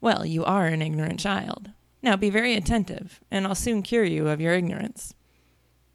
Well, 0.00 0.24
you 0.24 0.44
are 0.44 0.66
an 0.66 0.82
ignorant 0.82 1.20
child. 1.20 1.70
Now 2.02 2.16
be 2.16 2.30
very 2.30 2.54
attentive, 2.54 3.20
and 3.30 3.46
I'll 3.46 3.54
soon 3.54 3.82
cure 3.82 4.04
you 4.04 4.28
of 4.28 4.40
your 4.40 4.54
ignorance. 4.54 5.14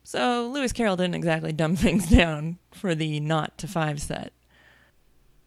So 0.04 0.48
Lewis 0.48 0.72
Carroll 0.72 0.96
didn't 0.96 1.16
exactly 1.16 1.52
dumb 1.52 1.76
things 1.76 2.10
down 2.10 2.58
for 2.72 2.96
the 2.96 3.20
naught 3.20 3.58
to 3.60 3.68
five 3.68 4.02
set. 4.02 4.34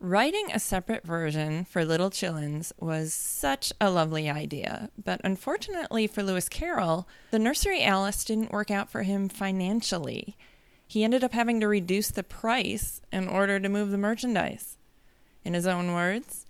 Writing 0.02 0.50
a 0.50 0.58
separate 0.58 1.06
version 1.06 1.64
for 1.64 1.84
Little 1.84 2.10
Chillins 2.10 2.72
was 2.80 3.14
such 3.14 3.72
a 3.80 3.88
lovely 3.88 4.28
idea, 4.28 4.90
but 5.00 5.20
unfortunately 5.22 6.08
for 6.08 6.24
Lewis 6.24 6.48
Carroll, 6.48 7.06
the 7.30 7.38
Nursery 7.38 7.84
Alice 7.84 8.24
didn't 8.24 8.50
work 8.50 8.68
out 8.68 8.90
for 8.90 9.04
him 9.04 9.28
financially. 9.28 10.36
He 10.88 11.04
ended 11.04 11.22
up 11.22 11.30
having 11.30 11.60
to 11.60 11.68
reduce 11.68 12.10
the 12.10 12.24
price 12.24 13.00
in 13.12 13.28
order 13.28 13.60
to 13.60 13.68
move 13.68 13.92
the 13.92 13.96
merchandise. 13.96 14.76
In 15.44 15.54
his 15.54 15.68
own 15.68 15.94
words, 15.94 16.46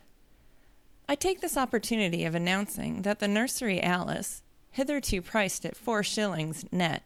I 1.06 1.14
take 1.14 1.42
this 1.42 1.58
opportunity 1.58 2.24
of 2.24 2.34
announcing 2.34 3.02
that 3.02 3.18
the 3.18 3.28
Nursery 3.28 3.82
Alice 3.82 4.42
hitherto 4.70 5.20
priced 5.20 5.66
at 5.66 5.76
four 5.76 6.02
shillings 6.02 6.64
net, 6.72 7.02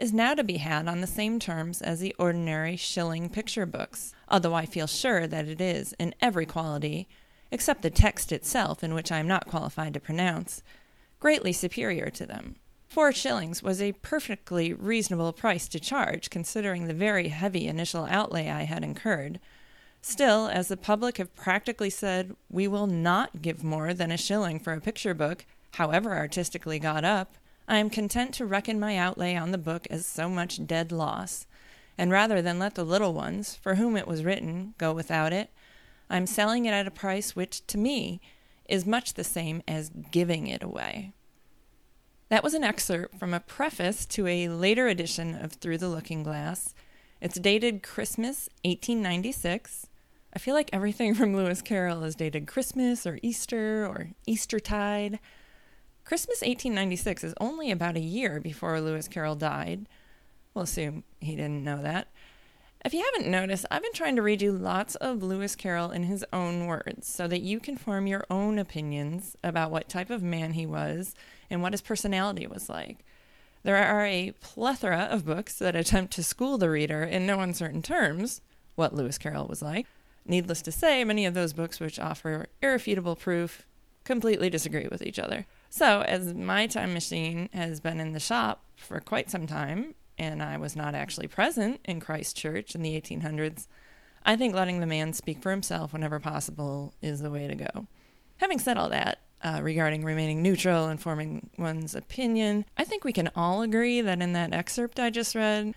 is 0.00 0.14
now 0.14 0.32
to 0.34 0.42
be 0.42 0.56
had 0.56 0.88
on 0.88 1.02
the 1.02 1.06
same 1.06 1.38
terms 1.38 1.82
as 1.82 2.00
the 2.00 2.16
ordinary 2.18 2.74
shilling 2.74 3.28
picture 3.28 3.66
books, 3.66 4.14
although 4.28 4.54
I 4.54 4.64
feel 4.64 4.86
sure 4.86 5.26
that 5.26 5.46
it 5.46 5.60
is, 5.60 5.92
in 5.98 6.14
every 6.22 6.46
quality, 6.46 7.06
except 7.50 7.82
the 7.82 7.90
text 7.90 8.32
itself, 8.32 8.82
in 8.82 8.94
which 8.94 9.12
I 9.12 9.18
am 9.18 9.28
not 9.28 9.46
qualified 9.46 9.92
to 9.94 10.00
pronounce, 10.00 10.62
greatly 11.18 11.52
superior 11.52 12.08
to 12.10 12.24
them. 12.24 12.56
Four 12.88 13.12
shillings 13.12 13.62
was 13.62 13.82
a 13.82 13.92
perfectly 13.92 14.72
reasonable 14.72 15.34
price 15.34 15.68
to 15.68 15.78
charge, 15.78 16.30
considering 16.30 16.86
the 16.86 16.94
very 16.94 17.28
heavy 17.28 17.68
initial 17.68 18.06
outlay 18.10 18.48
I 18.48 18.62
had 18.62 18.82
incurred. 18.82 19.38
Still, 20.00 20.48
as 20.48 20.68
the 20.68 20.78
public 20.78 21.18
have 21.18 21.36
practically 21.36 21.90
said, 21.90 22.34
we 22.48 22.66
will 22.66 22.86
not 22.86 23.42
give 23.42 23.62
more 23.62 23.92
than 23.92 24.10
a 24.10 24.16
shilling 24.16 24.58
for 24.58 24.72
a 24.72 24.80
picture 24.80 25.12
book, 25.12 25.44
however 25.74 26.16
artistically 26.16 26.78
got 26.78 27.04
up, 27.04 27.34
I 27.70 27.78
am 27.78 27.88
content 27.88 28.34
to 28.34 28.46
reckon 28.46 28.80
my 28.80 28.96
outlay 28.96 29.36
on 29.36 29.52
the 29.52 29.56
book 29.56 29.86
as 29.90 30.04
so 30.04 30.28
much 30.28 30.66
dead 30.66 30.90
loss. 30.90 31.46
And 31.96 32.10
rather 32.10 32.42
than 32.42 32.58
let 32.58 32.74
the 32.74 32.82
little 32.82 33.14
ones, 33.14 33.54
for 33.54 33.76
whom 33.76 33.96
it 33.96 34.08
was 34.08 34.24
written, 34.24 34.74
go 34.76 34.92
without 34.92 35.32
it, 35.32 35.50
I 36.10 36.16
am 36.16 36.26
selling 36.26 36.64
it 36.64 36.72
at 36.72 36.88
a 36.88 36.90
price 36.90 37.36
which, 37.36 37.64
to 37.68 37.78
me, 37.78 38.20
is 38.68 38.84
much 38.84 39.14
the 39.14 39.22
same 39.22 39.62
as 39.68 39.92
giving 40.10 40.48
it 40.48 40.64
away. 40.64 41.12
That 42.28 42.42
was 42.42 42.54
an 42.54 42.64
excerpt 42.64 43.16
from 43.20 43.32
a 43.32 43.38
preface 43.38 44.04
to 44.06 44.26
a 44.26 44.48
later 44.48 44.88
edition 44.88 45.36
of 45.36 45.52
Through 45.52 45.78
the 45.78 45.88
Looking 45.88 46.24
Glass. 46.24 46.74
It's 47.20 47.38
dated 47.38 47.84
Christmas 47.84 48.48
1896. 48.64 49.86
I 50.34 50.40
feel 50.40 50.56
like 50.56 50.70
everything 50.72 51.14
from 51.16 51.36
Lewis 51.36 51.62
Carroll 51.62 52.02
is 52.02 52.16
dated 52.16 52.48
Christmas 52.48 53.06
or 53.06 53.20
Easter 53.22 53.86
or 53.86 54.10
Eastertide. 54.26 55.20
Christmas 56.10 56.40
1896 56.40 57.22
is 57.22 57.34
only 57.40 57.70
about 57.70 57.96
a 57.96 58.00
year 58.00 58.40
before 58.40 58.80
Lewis 58.80 59.06
Carroll 59.06 59.36
died. 59.36 59.86
We'll 60.52 60.64
assume 60.64 61.04
he 61.20 61.36
didn't 61.36 61.62
know 61.62 61.80
that. 61.82 62.08
If 62.84 62.92
you 62.92 63.04
haven't 63.04 63.30
noticed, 63.30 63.64
I've 63.70 63.84
been 63.84 63.92
trying 63.92 64.16
to 64.16 64.22
read 64.22 64.42
you 64.42 64.50
lots 64.50 64.96
of 64.96 65.22
Lewis 65.22 65.54
Carroll 65.54 65.92
in 65.92 66.02
his 66.02 66.24
own 66.32 66.66
words 66.66 67.06
so 67.06 67.28
that 67.28 67.42
you 67.42 67.60
can 67.60 67.76
form 67.76 68.08
your 68.08 68.24
own 68.28 68.58
opinions 68.58 69.36
about 69.44 69.70
what 69.70 69.88
type 69.88 70.10
of 70.10 70.20
man 70.20 70.54
he 70.54 70.66
was 70.66 71.14
and 71.48 71.62
what 71.62 71.74
his 71.74 71.80
personality 71.80 72.44
was 72.44 72.68
like. 72.68 73.04
There 73.62 73.76
are 73.76 74.04
a 74.04 74.32
plethora 74.40 75.06
of 75.12 75.24
books 75.24 75.60
that 75.60 75.76
attempt 75.76 76.12
to 76.14 76.24
school 76.24 76.58
the 76.58 76.70
reader 76.70 77.04
in 77.04 77.24
no 77.24 77.38
uncertain 77.38 77.82
terms 77.82 78.40
what 78.74 78.96
Lewis 78.96 79.16
Carroll 79.16 79.46
was 79.46 79.62
like. 79.62 79.86
Needless 80.26 80.62
to 80.62 80.72
say, 80.72 81.04
many 81.04 81.24
of 81.24 81.34
those 81.34 81.52
books 81.52 81.78
which 81.78 82.00
offer 82.00 82.48
irrefutable 82.60 83.14
proof 83.14 83.64
completely 84.02 84.50
disagree 84.50 84.88
with 84.90 85.02
each 85.02 85.20
other. 85.20 85.46
So, 85.72 86.02
as 86.02 86.34
my 86.34 86.66
time 86.66 86.92
machine 86.92 87.48
has 87.52 87.78
been 87.78 88.00
in 88.00 88.12
the 88.12 88.18
shop 88.18 88.64
for 88.76 88.98
quite 88.98 89.30
some 89.30 89.46
time, 89.46 89.94
and 90.18 90.42
I 90.42 90.56
was 90.56 90.74
not 90.74 90.96
actually 90.96 91.28
present 91.28 91.80
in 91.84 92.00
Christchurch 92.00 92.74
in 92.74 92.82
the 92.82 93.00
1800s, 93.00 93.68
I 94.24 94.34
think 94.34 94.52
letting 94.52 94.80
the 94.80 94.86
man 94.86 95.12
speak 95.12 95.40
for 95.40 95.52
himself 95.52 95.92
whenever 95.92 96.18
possible 96.18 96.92
is 97.00 97.20
the 97.20 97.30
way 97.30 97.46
to 97.46 97.54
go. 97.54 97.86
Having 98.38 98.58
said 98.58 98.78
all 98.78 98.88
that, 98.88 99.20
uh, 99.42 99.60
regarding 99.62 100.04
remaining 100.04 100.42
neutral 100.42 100.88
and 100.88 101.00
forming 101.00 101.50
one's 101.56 101.94
opinion, 101.94 102.64
I 102.76 102.82
think 102.84 103.04
we 103.04 103.12
can 103.12 103.30
all 103.36 103.62
agree 103.62 104.00
that 104.00 104.20
in 104.20 104.32
that 104.32 104.52
excerpt 104.52 104.98
I 104.98 105.10
just 105.10 105.36
read, 105.36 105.74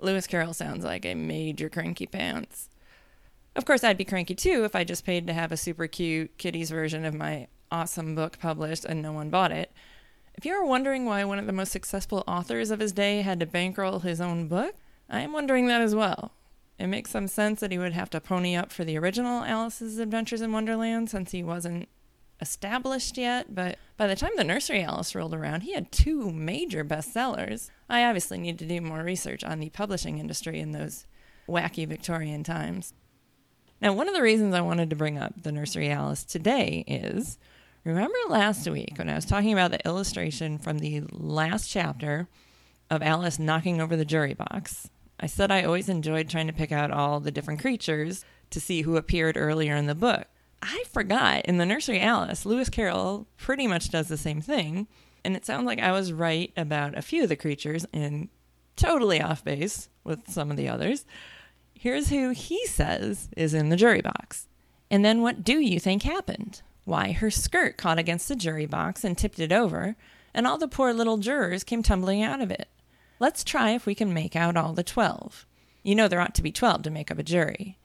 Lewis 0.00 0.26
Carroll 0.26 0.54
sounds 0.54 0.84
like 0.84 1.06
a 1.06 1.14
major 1.14 1.68
cranky 1.68 2.06
pants. 2.06 2.68
Of 3.54 3.64
course, 3.64 3.84
I'd 3.84 3.96
be 3.96 4.04
cranky 4.04 4.34
too 4.34 4.64
if 4.64 4.74
I 4.74 4.82
just 4.82 5.06
paid 5.06 5.28
to 5.28 5.32
have 5.32 5.52
a 5.52 5.56
super 5.56 5.86
cute 5.86 6.36
kiddies 6.36 6.70
version 6.70 7.04
of 7.04 7.14
my 7.14 7.46
awesome 7.76 8.14
book 8.14 8.38
published 8.38 8.86
and 8.86 9.02
no 9.02 9.12
one 9.12 9.28
bought 9.28 9.52
it. 9.52 9.70
If 10.34 10.46
you 10.46 10.54
are 10.54 10.64
wondering 10.64 11.04
why 11.04 11.24
one 11.24 11.38
of 11.38 11.46
the 11.46 11.52
most 11.52 11.72
successful 11.72 12.24
authors 12.26 12.70
of 12.70 12.80
his 12.80 12.92
day 12.92 13.20
had 13.20 13.38
to 13.40 13.46
bankroll 13.46 14.00
his 14.00 14.20
own 14.20 14.48
book, 14.48 14.74
I 15.10 15.20
am 15.20 15.32
wondering 15.32 15.66
that 15.66 15.82
as 15.82 15.94
well. 15.94 16.32
It 16.78 16.86
makes 16.86 17.10
some 17.10 17.28
sense 17.28 17.60
that 17.60 17.72
he 17.72 17.78
would 17.78 17.92
have 17.92 18.10
to 18.10 18.20
pony 18.20 18.56
up 18.56 18.72
for 18.72 18.84
the 18.84 18.98
original 18.98 19.44
Alice's 19.44 19.98
Adventures 19.98 20.40
in 20.40 20.52
Wonderland 20.52 21.10
since 21.10 21.32
he 21.32 21.42
wasn't 21.42 21.88
established 22.40 23.16
yet, 23.16 23.54
but 23.54 23.78
by 23.96 24.06
the 24.06 24.16
time 24.16 24.32
the 24.36 24.44
Nursery 24.44 24.82
Alice 24.82 25.14
rolled 25.14 25.34
around, 25.34 25.62
he 25.62 25.72
had 25.72 25.92
two 25.92 26.30
major 26.30 26.84
bestsellers. 26.84 27.70
I 27.88 28.04
obviously 28.04 28.38
need 28.38 28.58
to 28.58 28.66
do 28.66 28.80
more 28.80 29.02
research 29.02 29.44
on 29.44 29.58
the 29.58 29.70
publishing 29.70 30.18
industry 30.18 30.60
in 30.60 30.72
those 30.72 31.06
wacky 31.48 31.86
Victorian 31.86 32.42
times. 32.42 32.92
Now, 33.80 33.92
one 33.92 34.08
of 34.08 34.14
the 34.14 34.22
reasons 34.22 34.54
I 34.54 34.60
wanted 34.60 34.90
to 34.90 34.96
bring 34.96 35.18
up 35.18 35.42
the 35.42 35.52
Nursery 35.52 35.90
Alice 35.90 36.24
today 36.24 36.84
is 36.86 37.38
remember 37.86 38.18
last 38.28 38.68
week 38.68 38.94
when 38.96 39.08
I 39.08 39.14
was 39.14 39.24
talking 39.24 39.52
about 39.52 39.70
the 39.70 39.86
illustration 39.86 40.58
from 40.58 40.78
the 40.78 41.04
last 41.12 41.70
chapter 41.70 42.28
of 42.90 43.00
Alice 43.00 43.38
knocking 43.38 43.80
over 43.80 43.96
the 43.96 44.04
jury 44.04 44.34
box? 44.34 44.90
I 45.20 45.26
said 45.26 45.52
I 45.52 45.62
always 45.62 45.88
enjoyed 45.88 46.28
trying 46.28 46.48
to 46.48 46.52
pick 46.52 46.72
out 46.72 46.90
all 46.90 47.20
the 47.20 47.30
different 47.30 47.60
creatures 47.60 48.24
to 48.50 48.60
see 48.60 48.82
who 48.82 48.96
appeared 48.96 49.36
earlier 49.36 49.76
in 49.76 49.86
the 49.86 49.94
book. 49.94 50.26
I 50.60 50.82
forgot 50.92 51.44
in 51.44 51.58
the 51.58 51.66
Nursery 51.66 52.00
Alice, 52.00 52.44
Lewis 52.44 52.68
Carroll 52.68 53.28
pretty 53.36 53.68
much 53.68 53.90
does 53.90 54.08
the 54.08 54.16
same 54.16 54.40
thing. 54.40 54.88
And 55.24 55.36
it 55.36 55.46
sounds 55.46 55.66
like 55.66 55.80
I 55.80 55.92
was 55.92 56.12
right 56.12 56.52
about 56.56 56.98
a 56.98 57.02
few 57.02 57.22
of 57.22 57.28
the 57.28 57.36
creatures 57.36 57.86
and 57.92 58.28
totally 58.74 59.20
off 59.20 59.44
base 59.44 59.88
with 60.02 60.28
some 60.28 60.50
of 60.50 60.56
the 60.56 60.68
others. 60.68 61.04
Here's 61.72 62.08
who 62.08 62.30
he 62.30 62.66
says 62.66 63.28
is 63.36 63.54
in 63.54 63.68
the 63.68 63.76
jury 63.76 64.02
box. 64.02 64.48
And 64.90 65.04
then 65.04 65.22
what 65.22 65.44
do 65.44 65.60
you 65.60 65.78
think 65.78 66.02
happened? 66.02 66.62
Why, 66.86 67.10
her 67.10 67.32
skirt 67.32 67.76
caught 67.76 67.98
against 67.98 68.28
the 68.28 68.36
jury 68.36 68.64
box 68.64 69.02
and 69.02 69.18
tipped 69.18 69.40
it 69.40 69.50
over, 69.50 69.96
and 70.32 70.46
all 70.46 70.56
the 70.56 70.68
poor 70.68 70.92
little 70.92 71.16
jurors 71.16 71.64
came 71.64 71.82
tumbling 71.82 72.22
out 72.22 72.40
of 72.40 72.52
it. 72.52 72.68
Let's 73.18 73.42
try 73.42 73.70
if 73.70 73.86
we 73.86 73.96
can 73.96 74.14
make 74.14 74.36
out 74.36 74.56
all 74.56 74.72
the 74.72 74.84
twelve. 74.84 75.46
You 75.82 75.96
know 75.96 76.06
there 76.06 76.20
ought 76.20 76.36
to 76.36 76.44
be 76.44 76.52
twelve 76.52 76.82
to 76.82 76.90
make 76.90 77.10
up 77.10 77.18
a 77.18 77.24
jury. 77.24 77.76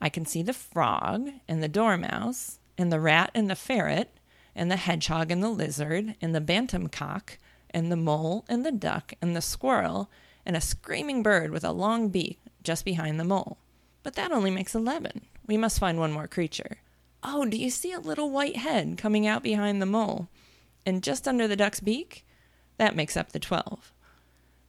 I 0.00 0.08
can 0.08 0.26
see 0.26 0.42
the 0.42 0.52
frog 0.52 1.30
and 1.46 1.62
the 1.62 1.68
dormouse 1.68 2.58
and 2.76 2.92
the 2.92 2.98
rat 2.98 3.30
and 3.32 3.48
the 3.48 3.54
ferret 3.54 4.18
and 4.56 4.72
the 4.72 4.76
hedgehog 4.76 5.30
and 5.30 5.40
the 5.40 5.48
lizard 5.48 6.16
and 6.20 6.34
the 6.34 6.40
bantam 6.40 6.88
cock 6.88 7.38
and 7.70 7.92
the 7.92 7.96
mole 7.96 8.44
and 8.48 8.66
the 8.66 8.72
duck 8.72 9.14
and 9.22 9.36
the 9.36 9.40
squirrel 9.40 10.10
and 10.44 10.56
a 10.56 10.60
screaming 10.60 11.22
bird 11.22 11.52
with 11.52 11.62
a 11.62 11.70
long 11.70 12.08
beak 12.08 12.40
just 12.64 12.84
behind 12.84 13.20
the 13.20 13.24
mole. 13.24 13.58
But 14.02 14.14
that 14.14 14.32
only 14.32 14.50
makes 14.50 14.74
11. 14.74 15.20
We 15.46 15.56
must 15.56 15.78
find 15.78 16.00
one 16.00 16.10
more 16.10 16.26
creature. 16.26 16.78
Oh, 17.22 17.44
do 17.44 17.56
you 17.56 17.70
see 17.70 17.92
a 17.92 18.00
little 18.00 18.30
white 18.30 18.56
head 18.56 18.98
coming 18.98 19.26
out 19.26 19.42
behind 19.42 19.80
the 19.80 19.86
mole? 19.86 20.28
And 20.84 21.02
just 21.02 21.28
under 21.28 21.46
the 21.46 21.56
duck's 21.56 21.80
beak? 21.80 22.26
That 22.78 22.96
makes 22.96 23.16
up 23.16 23.32
the 23.32 23.38
12. 23.38 23.92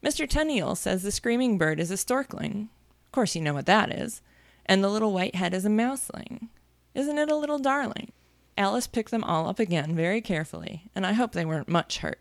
Mr. 0.03 0.27
Tenniel 0.27 0.75
says 0.75 1.01
the 1.01 1.11
screaming 1.11 1.57
bird 1.57 1.79
is 1.79 1.89
a 1.89 1.95
storkling. 1.95 2.67
Of 3.05 3.11
course, 3.11 3.35
you 3.35 3.41
know 3.41 3.53
what 3.53 3.65
that 3.65 3.91
is. 3.91 4.21
And 4.65 4.83
the 4.83 4.89
little 4.89 5.13
white 5.13 5.35
head 5.35 5.53
is 5.53 5.65
a 5.65 5.69
mouseling. 5.69 6.49
Isn't 6.93 7.17
it 7.17 7.31
a 7.31 7.35
little 7.35 7.59
darling? 7.59 8.11
Alice 8.57 8.87
picked 8.87 9.11
them 9.11 9.23
all 9.23 9.47
up 9.47 9.59
again 9.59 9.95
very 9.95 10.21
carefully, 10.21 10.83
and 10.93 11.05
I 11.05 11.13
hope 11.13 11.31
they 11.31 11.45
weren't 11.45 11.67
much 11.69 11.99
hurt. 11.99 12.19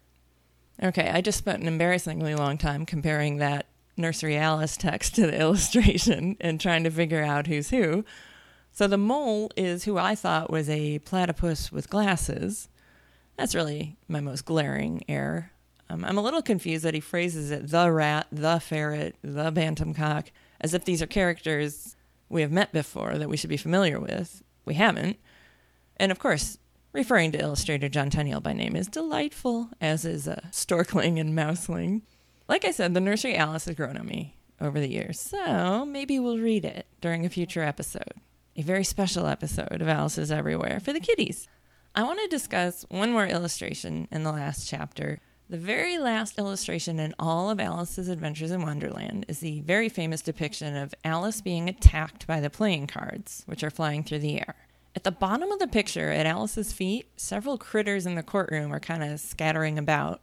Okay, 0.83 1.11
I 1.11 1.21
just 1.21 1.39
spent 1.39 1.61
an 1.61 1.69
embarrassingly 1.69 2.35
long 2.35 2.57
time 2.57 2.87
comparing 2.87 3.37
that 3.37 3.67
Nursery 3.97 4.37
Alice 4.37 4.77
text 4.77 5.15
to 5.17 5.27
the 5.27 5.39
illustration 5.41 6.37
and 6.41 6.61
trying 6.61 6.85
to 6.85 6.91
figure 6.91 7.23
out 7.23 7.47
who's 7.47 7.71
who. 7.71 8.05
So 8.73 8.87
the 8.87 8.97
mole 8.97 9.51
is 9.55 9.85
who 9.85 9.99
I 9.99 10.15
thought 10.15 10.51
was 10.51 10.69
a 10.71 10.99
platypus 11.01 11.71
with 11.71 11.91
glasses. 11.91 12.69
That's 13.37 13.55
really 13.55 13.97
my 14.09 14.21
most 14.21 14.47
glaring 14.47 15.05
error. 15.09 15.51
Um, 15.91 16.07
I'm 16.07 16.17
a 16.17 16.23
little 16.23 16.41
confused 16.41 16.85
that 16.85 16.95
he 16.95 17.01
phrases 17.01 17.51
it 17.51 17.69
the 17.69 17.93
rat, 17.93 18.29
the 18.33 18.59
ferret, 18.61 19.17
the 19.23 19.51
bantam 19.51 19.93
cock, 19.93 20.33
as 20.59 20.73
if 20.73 20.87
these 20.87 21.03
are 21.03 21.07
characters 21.07 21.97
we 22.31 22.41
have 22.41 22.51
met 22.51 22.73
before 22.73 23.19
that 23.19 23.29
we 23.29 23.37
should 23.37 23.51
be 23.51 23.59
familiar 23.59 24.01
with. 24.01 24.43
We 24.65 24.75
haven't. 24.75 25.19
And 25.99 26.11
of 26.11 26.19
course, 26.19 26.57
referring 26.95 27.33
to 27.33 27.41
illustrator 27.41 27.91
John 27.91 28.09
Tenniel 28.09 28.43
by 28.43 28.55
name 28.55 28.75
is 28.75 28.87
delightful, 28.87 29.69
as 29.83 30.07
is 30.07 30.27
uh, 30.27 30.41
Storkling 30.51 31.21
and 31.21 31.37
Mouseling. 31.37 32.03
Like 32.49 32.65
I 32.65 32.71
said, 32.71 32.95
the 32.95 33.01
Nursery 33.01 33.37
Alice 33.37 33.67
has 33.67 33.77
grown 33.77 33.99
on 33.99 34.07
me 34.07 34.37
over 34.63 34.81
the 34.81 34.91
years, 34.91 35.21
so 35.21 35.85
maybe 35.85 36.19
we'll 36.19 36.39
read 36.39 36.65
it 36.65 36.87
during 37.03 37.27
a 37.27 37.31
future 37.31 37.63
episode. 37.63 38.15
A 38.55 38.61
very 38.61 38.85
special 38.85 39.27
episode 39.27 39.81
of 39.81 39.89
Alice 39.89 40.19
is 40.19 40.31
Everywhere 40.31 40.79
for 40.79 40.93
the 40.93 41.01
kiddies. 41.01 41.49
I 41.95 42.03
want 42.03 42.21
to 42.21 42.29
discuss 42.29 42.85
one 42.91 43.11
more 43.11 43.27
illustration 43.27 44.09
in 44.11 44.25
the 44.25 44.33
last 44.33 44.69
chapter. 44.69 45.21
The 45.49 45.57
very 45.57 45.97
last 45.97 46.39
illustration 46.39 47.01
in 47.01 47.15
all 47.19 47.49
of 47.49 47.59
Alice's 47.59 48.11
Adventures 48.11 48.51
in 48.51 48.61
Wonderland 48.61 49.25
is 49.27 49.39
the 49.39 49.63
very 49.63 49.89
famous 49.89 50.21
depiction 50.21 50.77
of 50.77 50.95
Alice 51.03 51.41
being 51.41 51.67
attacked 51.67 52.27
by 52.27 52.41
the 52.41 52.51
playing 52.51 52.89
cards, 52.89 53.43
which 53.47 53.65
are 53.65 53.71
flying 53.71 54.05
through 54.05 54.19
the 54.19 54.39
air. 54.41 54.55
At 54.95 55.05
the 55.05 55.11
bottom 55.11 55.51
of 55.51 55.59
the 55.59 55.67
picture, 55.67 56.11
at 56.11 56.27
Alice's 56.27 56.75
feet, 56.75 57.07
several 57.17 57.57
critters 57.57 58.05
in 58.05 58.17
the 58.17 58.23
courtroom 58.23 58.71
are 58.71 58.81
kind 58.81 59.03
of 59.03 59.19
scattering 59.19 59.79
about. 59.79 60.21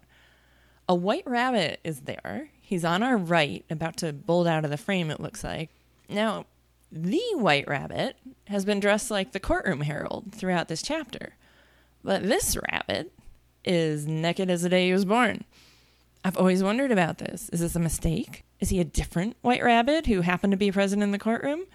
A 0.88 0.94
white 0.94 1.26
rabbit 1.26 1.80
is 1.84 2.02
there. 2.02 2.52
He's 2.62 2.86
on 2.86 3.02
our 3.02 3.18
right, 3.18 3.66
about 3.72 3.98
to 3.98 4.14
bolt 4.14 4.46
out 4.46 4.66
of 4.66 4.70
the 4.70 4.78
frame, 4.78 5.10
it 5.10 5.20
looks 5.20 5.44
like. 5.44 5.72
Now, 6.08 6.46
the 6.92 7.22
white 7.34 7.68
rabbit 7.68 8.18
has 8.48 8.66
been 8.66 8.80
dressed 8.80 9.12
like 9.12 9.32
the 9.32 9.40
courtroom 9.40 9.82
herald 9.82 10.34
throughout 10.34 10.68
this 10.68 10.82
chapter. 10.82 11.36
But 12.04 12.24
this 12.24 12.58
rabbit 12.72 13.12
is 13.64 14.08
naked 14.08 14.50
as 14.50 14.62
the 14.62 14.70
day 14.70 14.88
he 14.88 14.94
was 14.94 15.06
born. 15.06 15.44
I've 16.24 16.38
always 16.38 16.64
wondered 16.64 16.92
about 16.92 17.18
this. 17.18 17.50
Is 17.50 17.60
this 17.60 17.76
a 17.76 17.80
mistake? 17.80 18.44
Is 18.60 18.70
he 18.70 18.80
a 18.80 18.86
different 18.86 19.38
White 19.42 19.64
Rabbit 19.64 20.06
who 20.08 20.22
happened 20.22 20.52
to 20.52 20.58
be 20.58 20.72
present 20.72 21.02
in 21.02 21.12
the 21.12 21.20
courtroom? 21.20 21.66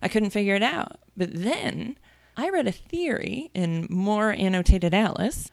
I 0.00 0.08
couldn't 0.08 0.30
figure 0.30 0.54
it 0.54 0.62
out. 0.62 1.00
But 1.16 1.34
then 1.34 1.98
I 2.36 2.48
read 2.48 2.66
a 2.66 2.72
theory 2.72 3.50
in 3.52 3.86
More 3.90 4.32
Annotated 4.32 4.94
Alice, 4.94 5.50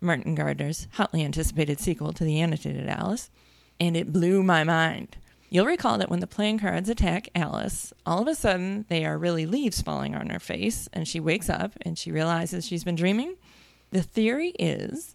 Martin 0.00 0.34
Gardner's 0.34 0.88
hotly 0.94 1.24
anticipated 1.24 1.78
sequel 1.78 2.12
to 2.12 2.24
the 2.24 2.40
Annotated 2.40 2.88
Alice, 2.88 3.30
and 3.78 3.96
it 3.96 4.12
blew 4.12 4.42
my 4.42 4.64
mind. 4.64 5.16
You'll 5.54 5.66
recall 5.66 5.98
that 5.98 6.10
when 6.10 6.18
the 6.18 6.26
playing 6.26 6.58
cards 6.58 6.88
attack 6.88 7.28
Alice, 7.32 7.92
all 8.04 8.20
of 8.20 8.26
a 8.26 8.34
sudden 8.34 8.86
they 8.88 9.04
are 9.04 9.16
really 9.16 9.46
leaves 9.46 9.80
falling 9.80 10.16
on 10.16 10.30
her 10.30 10.40
face, 10.40 10.88
and 10.92 11.06
she 11.06 11.20
wakes 11.20 11.48
up 11.48 11.74
and 11.82 11.96
she 11.96 12.10
realizes 12.10 12.66
she's 12.66 12.82
been 12.82 12.96
dreaming. 12.96 13.36
The 13.92 14.02
theory 14.02 14.48
is 14.58 15.14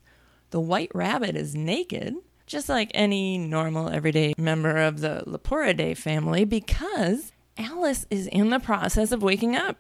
the 0.52 0.62
white 0.62 0.92
rabbit 0.96 1.36
is 1.36 1.56
naked, 1.56 2.16
just 2.46 2.70
like 2.70 2.90
any 2.94 3.38
normal 3.38 3.90
everyday 3.90 4.34
member 4.38 4.78
of 4.78 5.02
the 5.02 5.24
Leporidae 5.28 5.98
family, 5.98 6.46
because 6.46 7.34
Alice 7.58 8.08
is 8.10 8.28
in 8.28 8.50
the 8.50 8.62
process 8.62 9.12
of 9.12 9.22
waking 9.22 9.58
up. 9.58 9.76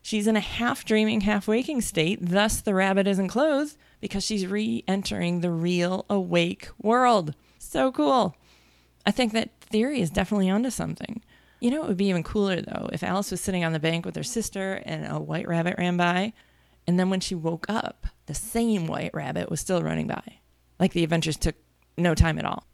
She's 0.00 0.26
in 0.26 0.36
a 0.36 0.40
half 0.40 0.86
dreaming, 0.86 1.20
half 1.20 1.46
waking 1.46 1.82
state, 1.82 2.20
thus, 2.22 2.62
the 2.62 2.72
rabbit 2.72 3.06
isn't 3.06 3.28
clothed 3.28 3.76
because 4.00 4.24
she's 4.24 4.46
re 4.46 4.82
entering 4.88 5.42
the 5.42 5.50
real 5.50 6.06
awake 6.08 6.70
world. 6.80 7.34
So 7.58 7.92
cool. 7.92 8.34
I 9.04 9.10
think 9.10 9.32
that 9.32 9.57
theory 9.70 10.00
is 10.00 10.10
definitely 10.10 10.50
onto 10.50 10.70
something. 10.70 11.22
You 11.60 11.70
know, 11.70 11.82
it 11.82 11.88
would 11.88 11.96
be 11.96 12.08
even 12.08 12.22
cooler 12.22 12.60
though 12.60 12.88
if 12.92 13.02
Alice 13.02 13.30
was 13.30 13.40
sitting 13.40 13.64
on 13.64 13.72
the 13.72 13.80
bank 13.80 14.06
with 14.06 14.16
her 14.16 14.22
sister 14.22 14.82
and 14.84 15.06
a 15.06 15.18
white 15.18 15.48
rabbit 15.48 15.76
ran 15.78 15.96
by, 15.96 16.32
and 16.86 16.98
then 16.98 17.10
when 17.10 17.20
she 17.20 17.34
woke 17.34 17.66
up, 17.68 18.06
the 18.26 18.34
same 18.34 18.86
white 18.86 19.10
rabbit 19.12 19.50
was 19.50 19.60
still 19.60 19.82
running 19.82 20.06
by. 20.06 20.40
Like 20.78 20.92
the 20.92 21.04
adventures 21.04 21.36
took 21.36 21.56
no 21.96 22.14
time 22.14 22.38
at 22.38 22.44
all. 22.44 22.64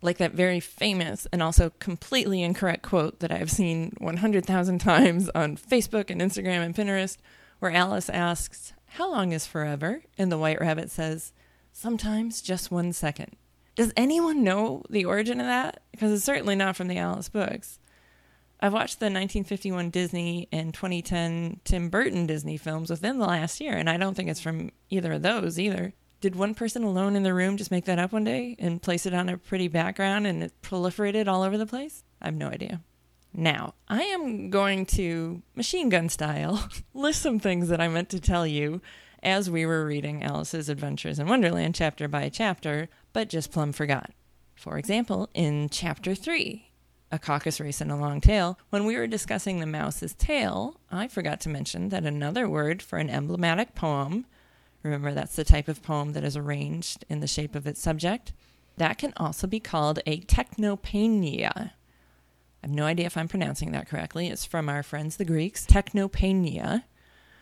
Like 0.00 0.18
that 0.18 0.32
very 0.32 0.60
famous 0.60 1.26
and 1.32 1.42
also 1.42 1.72
completely 1.80 2.42
incorrect 2.42 2.82
quote 2.82 3.18
that 3.18 3.32
I've 3.32 3.50
seen 3.50 3.94
100,000 3.98 4.78
times 4.80 5.28
on 5.34 5.56
Facebook 5.56 6.10
and 6.10 6.20
Instagram 6.20 6.64
and 6.64 6.74
Pinterest, 6.74 7.16
where 7.58 7.72
Alice 7.72 8.08
asks, 8.08 8.72
How 8.86 9.10
long 9.10 9.32
is 9.32 9.46
forever? 9.46 10.02
And 10.16 10.30
the 10.30 10.38
white 10.38 10.60
rabbit 10.60 10.90
says, 10.90 11.32
Sometimes 11.72 12.42
just 12.42 12.70
one 12.70 12.92
second. 12.92 13.36
Does 13.78 13.92
anyone 13.96 14.42
know 14.42 14.82
the 14.90 15.04
origin 15.04 15.38
of 15.38 15.46
that? 15.46 15.84
Because 15.92 16.10
it's 16.10 16.24
certainly 16.24 16.56
not 16.56 16.74
from 16.74 16.88
the 16.88 16.98
Alice 16.98 17.28
books. 17.28 17.78
I've 18.58 18.72
watched 18.72 18.98
the 18.98 19.04
1951 19.04 19.90
Disney 19.90 20.48
and 20.50 20.74
2010 20.74 21.60
Tim 21.62 21.88
Burton 21.88 22.26
Disney 22.26 22.56
films 22.56 22.90
within 22.90 23.20
the 23.20 23.26
last 23.26 23.60
year, 23.60 23.76
and 23.76 23.88
I 23.88 23.96
don't 23.96 24.14
think 24.14 24.28
it's 24.28 24.40
from 24.40 24.72
either 24.90 25.12
of 25.12 25.22
those 25.22 25.60
either. 25.60 25.92
Did 26.20 26.34
one 26.34 26.56
person 26.56 26.82
alone 26.82 27.14
in 27.14 27.22
the 27.22 27.32
room 27.32 27.56
just 27.56 27.70
make 27.70 27.84
that 27.84 28.00
up 28.00 28.10
one 28.10 28.24
day 28.24 28.56
and 28.58 28.82
place 28.82 29.06
it 29.06 29.14
on 29.14 29.28
a 29.28 29.38
pretty 29.38 29.68
background 29.68 30.26
and 30.26 30.42
it 30.42 30.60
proliferated 30.60 31.28
all 31.28 31.44
over 31.44 31.56
the 31.56 31.64
place? 31.64 32.02
I 32.20 32.24
have 32.24 32.34
no 32.34 32.48
idea. 32.48 32.80
Now, 33.32 33.74
I 33.86 34.02
am 34.02 34.50
going 34.50 34.86
to, 34.86 35.40
machine 35.54 35.88
gun 35.88 36.08
style, 36.08 36.68
list 36.94 37.22
some 37.22 37.38
things 37.38 37.68
that 37.68 37.80
I 37.80 37.86
meant 37.86 38.08
to 38.08 38.18
tell 38.18 38.44
you 38.44 38.80
as 39.22 39.50
we 39.50 39.66
were 39.66 39.84
reading 39.84 40.22
Alice's 40.22 40.68
Adventures 40.68 41.18
in 41.18 41.28
Wonderland 41.28 41.74
chapter 41.74 42.08
by 42.08 42.28
chapter, 42.28 42.88
but 43.18 43.28
just 43.28 43.50
plumb 43.50 43.72
forgot. 43.72 44.12
For 44.54 44.78
example, 44.78 45.28
in 45.34 45.70
chapter 45.70 46.14
3, 46.14 46.70
A 47.10 47.18
Caucus 47.18 47.58
Race 47.58 47.80
and 47.80 47.90
a 47.90 47.96
Long 47.96 48.20
Tail, 48.20 48.56
when 48.70 48.84
we 48.84 48.96
were 48.96 49.08
discussing 49.08 49.58
the 49.58 49.66
mouse's 49.66 50.14
tail, 50.14 50.78
I 50.88 51.08
forgot 51.08 51.40
to 51.40 51.48
mention 51.48 51.88
that 51.88 52.04
another 52.04 52.48
word 52.48 52.80
for 52.80 52.96
an 53.00 53.10
emblematic 53.10 53.74
poem, 53.74 54.24
remember 54.84 55.12
that's 55.12 55.34
the 55.34 55.42
type 55.42 55.66
of 55.66 55.82
poem 55.82 56.12
that 56.12 56.22
is 56.22 56.36
arranged 56.36 57.04
in 57.08 57.18
the 57.18 57.26
shape 57.26 57.56
of 57.56 57.66
its 57.66 57.82
subject, 57.82 58.32
that 58.76 58.98
can 58.98 59.12
also 59.16 59.48
be 59.48 59.58
called 59.58 59.98
a 60.06 60.20
technopoeia. 60.20 61.56
I 61.56 61.70
have 62.62 62.70
no 62.70 62.84
idea 62.84 63.06
if 63.06 63.16
I'm 63.16 63.26
pronouncing 63.26 63.72
that 63.72 63.88
correctly. 63.88 64.28
It's 64.28 64.44
from 64.44 64.68
our 64.68 64.84
friends 64.84 65.16
the 65.16 65.24
Greeks, 65.24 65.66
technopoeia. 65.66 66.84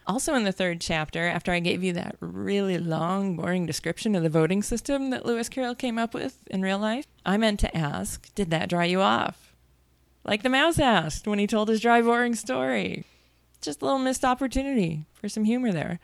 Also, 0.09 0.35
in 0.35 0.45
the 0.45 0.53
third 0.53 0.81
chapter, 0.81 1.27
after 1.27 1.51
I 1.51 1.59
gave 1.59 1.83
you 1.83 1.93
that 1.95 2.15
really 2.21 2.79
long, 2.79 3.35
boring 3.35 3.67
description 3.67 4.15
of 4.15 4.23
the 4.23 4.29
voting 4.29 4.63
system 4.63 5.11
that 5.11 5.27
Lewis 5.27 5.49
Carroll 5.49 5.75
came 5.75 5.99
up 5.99 6.15
with 6.15 6.47
in 6.49 6.63
real 6.63 6.79
life, 6.79 7.07
I 7.25 7.37
meant 7.37 7.59
to 7.61 7.77
ask, 7.77 8.33
did 8.37 8.51
that 8.51 8.69
dry 8.69 8.85
you 8.85 9.01
off? 9.01 9.53
Like 10.25 10.45
the 10.45 10.49
mouse 10.49 10.79
asked 10.79 11.27
when 11.27 11.41
he 11.41 11.49
told 11.49 11.69
his 11.69 11.81
dry, 11.81 12.03
boring 12.03 12.37
story. 12.37 13.05
Just 13.61 13.83
a 13.83 13.85
little 13.85 13.99
missed 13.99 14.25
opportunity 14.25 15.07
for 15.13 15.29
some 15.29 15.45
humor 15.45 15.73
there. 15.73 15.99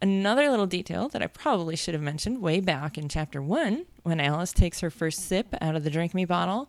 Another 0.00 0.48
little 0.48 0.66
detail 0.66 1.08
that 1.08 1.22
I 1.22 1.28
probably 1.28 1.74
should 1.74 1.94
have 1.94 2.02
mentioned 2.02 2.40
way 2.40 2.60
back 2.60 2.96
in 2.96 3.08
chapter 3.08 3.42
one, 3.42 3.86
when 4.04 4.20
Alice 4.20 4.52
takes 4.52 4.80
her 4.80 4.90
first 4.90 5.26
sip 5.26 5.54
out 5.60 5.74
of 5.74 5.82
the 5.82 5.90
drink 5.90 6.14
me 6.14 6.24
bottle. 6.24 6.68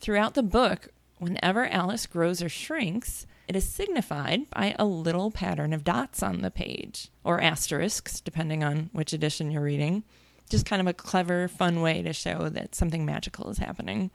Throughout 0.00 0.34
the 0.34 0.42
book, 0.42 0.88
whenever 1.18 1.66
Alice 1.66 2.06
grows 2.06 2.42
or 2.42 2.48
shrinks, 2.50 3.26
it 3.52 3.56
is 3.56 3.68
signified 3.68 4.48
by 4.48 4.74
a 4.78 4.86
little 4.86 5.30
pattern 5.30 5.74
of 5.74 5.84
dots 5.84 6.22
on 6.22 6.40
the 6.40 6.50
page, 6.50 7.10
or 7.22 7.38
asterisks, 7.38 8.18
depending 8.18 8.64
on 8.64 8.88
which 8.94 9.12
edition 9.12 9.50
you're 9.50 9.60
reading. 9.60 10.04
Just 10.48 10.64
kind 10.64 10.80
of 10.80 10.86
a 10.86 10.94
clever, 10.94 11.48
fun 11.48 11.82
way 11.82 12.00
to 12.00 12.14
show 12.14 12.48
that 12.48 12.74
something 12.74 13.04
magical 13.04 13.50
is 13.50 13.58
happening. 13.58 14.10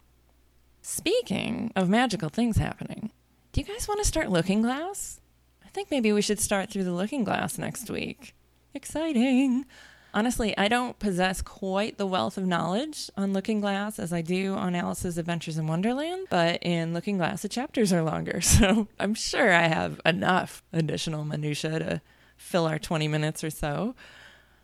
Speaking 0.81 1.71
of 1.75 1.87
magical 1.87 2.29
things 2.29 2.57
happening, 2.57 3.11
do 3.51 3.61
you 3.61 3.67
guys 3.67 3.87
want 3.87 3.99
to 4.01 4.07
start 4.07 4.31
Looking 4.31 4.63
Glass? 4.63 5.21
I 5.63 5.69
think 5.69 5.91
maybe 5.91 6.11
we 6.11 6.23
should 6.23 6.39
start 6.39 6.71
through 6.71 6.85
the 6.85 6.91
Looking 6.91 7.23
Glass 7.23 7.59
next 7.59 7.91
week. 7.91 8.33
Exciting! 8.73 9.65
Honestly, 10.13 10.57
I 10.57 10.67
don't 10.67 10.97
possess 10.97 11.41
quite 11.41 11.97
the 11.97 12.07
wealth 12.07 12.37
of 12.37 12.45
knowledge 12.45 13.09
on 13.15 13.33
Looking 13.33 13.61
Glass 13.61 13.99
as 13.99 14.11
I 14.11 14.21
do 14.21 14.55
on 14.55 14.73
Alice's 14.73 15.17
Adventures 15.17 15.57
in 15.57 15.67
Wonderland, 15.67 16.27
but 16.29 16.63
in 16.63 16.93
Looking 16.93 17.17
Glass, 17.17 17.41
the 17.41 17.49
chapters 17.49 17.93
are 17.93 18.01
longer, 18.01 18.41
so 18.41 18.87
I'm 18.99 19.13
sure 19.13 19.53
I 19.53 19.67
have 19.67 20.01
enough 20.05 20.63
additional 20.73 21.23
minutia 21.23 21.79
to 21.79 22.01
fill 22.37 22.65
our 22.65 22.79
20 22.79 23.07
minutes 23.07 23.43
or 23.43 23.49
so. 23.49 23.95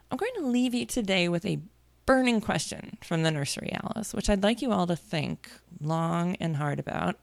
I'm 0.10 0.18
going 0.18 0.34
to 0.38 0.48
leave 0.48 0.74
you 0.74 0.86
today 0.86 1.28
with 1.28 1.46
a 1.46 1.60
burning 2.06 2.42
question 2.42 2.98
from 3.04 3.24
the 3.24 3.32
nursery 3.32 3.72
Alice, 3.84 4.14
which 4.14 4.30
I'd 4.30 4.44
like 4.44 4.62
you 4.62 4.72
all 4.72 4.88
to 4.88 4.96
think 4.96 5.50
long 5.80 6.36
and 6.36 6.58
hard 6.58 6.80
about. 6.80 7.18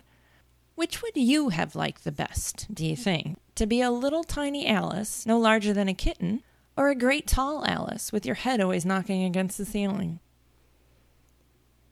Which 0.74 1.02
would 1.02 1.16
you 1.16 1.50
have 1.50 1.74
liked 1.76 2.04
the 2.04 2.12
best, 2.12 2.72
do 2.72 2.86
you 2.86 2.96
think? 2.96 3.38
To 3.56 3.66
be 3.66 3.82
a 3.82 3.90
little 3.90 4.24
tiny 4.24 4.66
Alice, 4.66 5.26
no 5.26 5.38
larger 5.38 5.72
than 5.74 5.88
a 5.88 5.94
kitten, 5.94 6.42
or 6.80 6.88
a 6.88 6.94
great 6.94 7.26
tall 7.26 7.62
Alice 7.66 8.10
with 8.10 8.24
your 8.24 8.36
head 8.36 8.58
always 8.58 8.86
knocking 8.86 9.22
against 9.22 9.58
the 9.58 9.66
ceiling. 9.66 10.18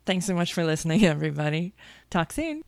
Thanks 0.06 0.24
so 0.24 0.32
much 0.32 0.54
for 0.54 0.64
listening, 0.64 1.04
everybody. 1.04 1.74
Talk 2.08 2.32
soon. 2.32 2.62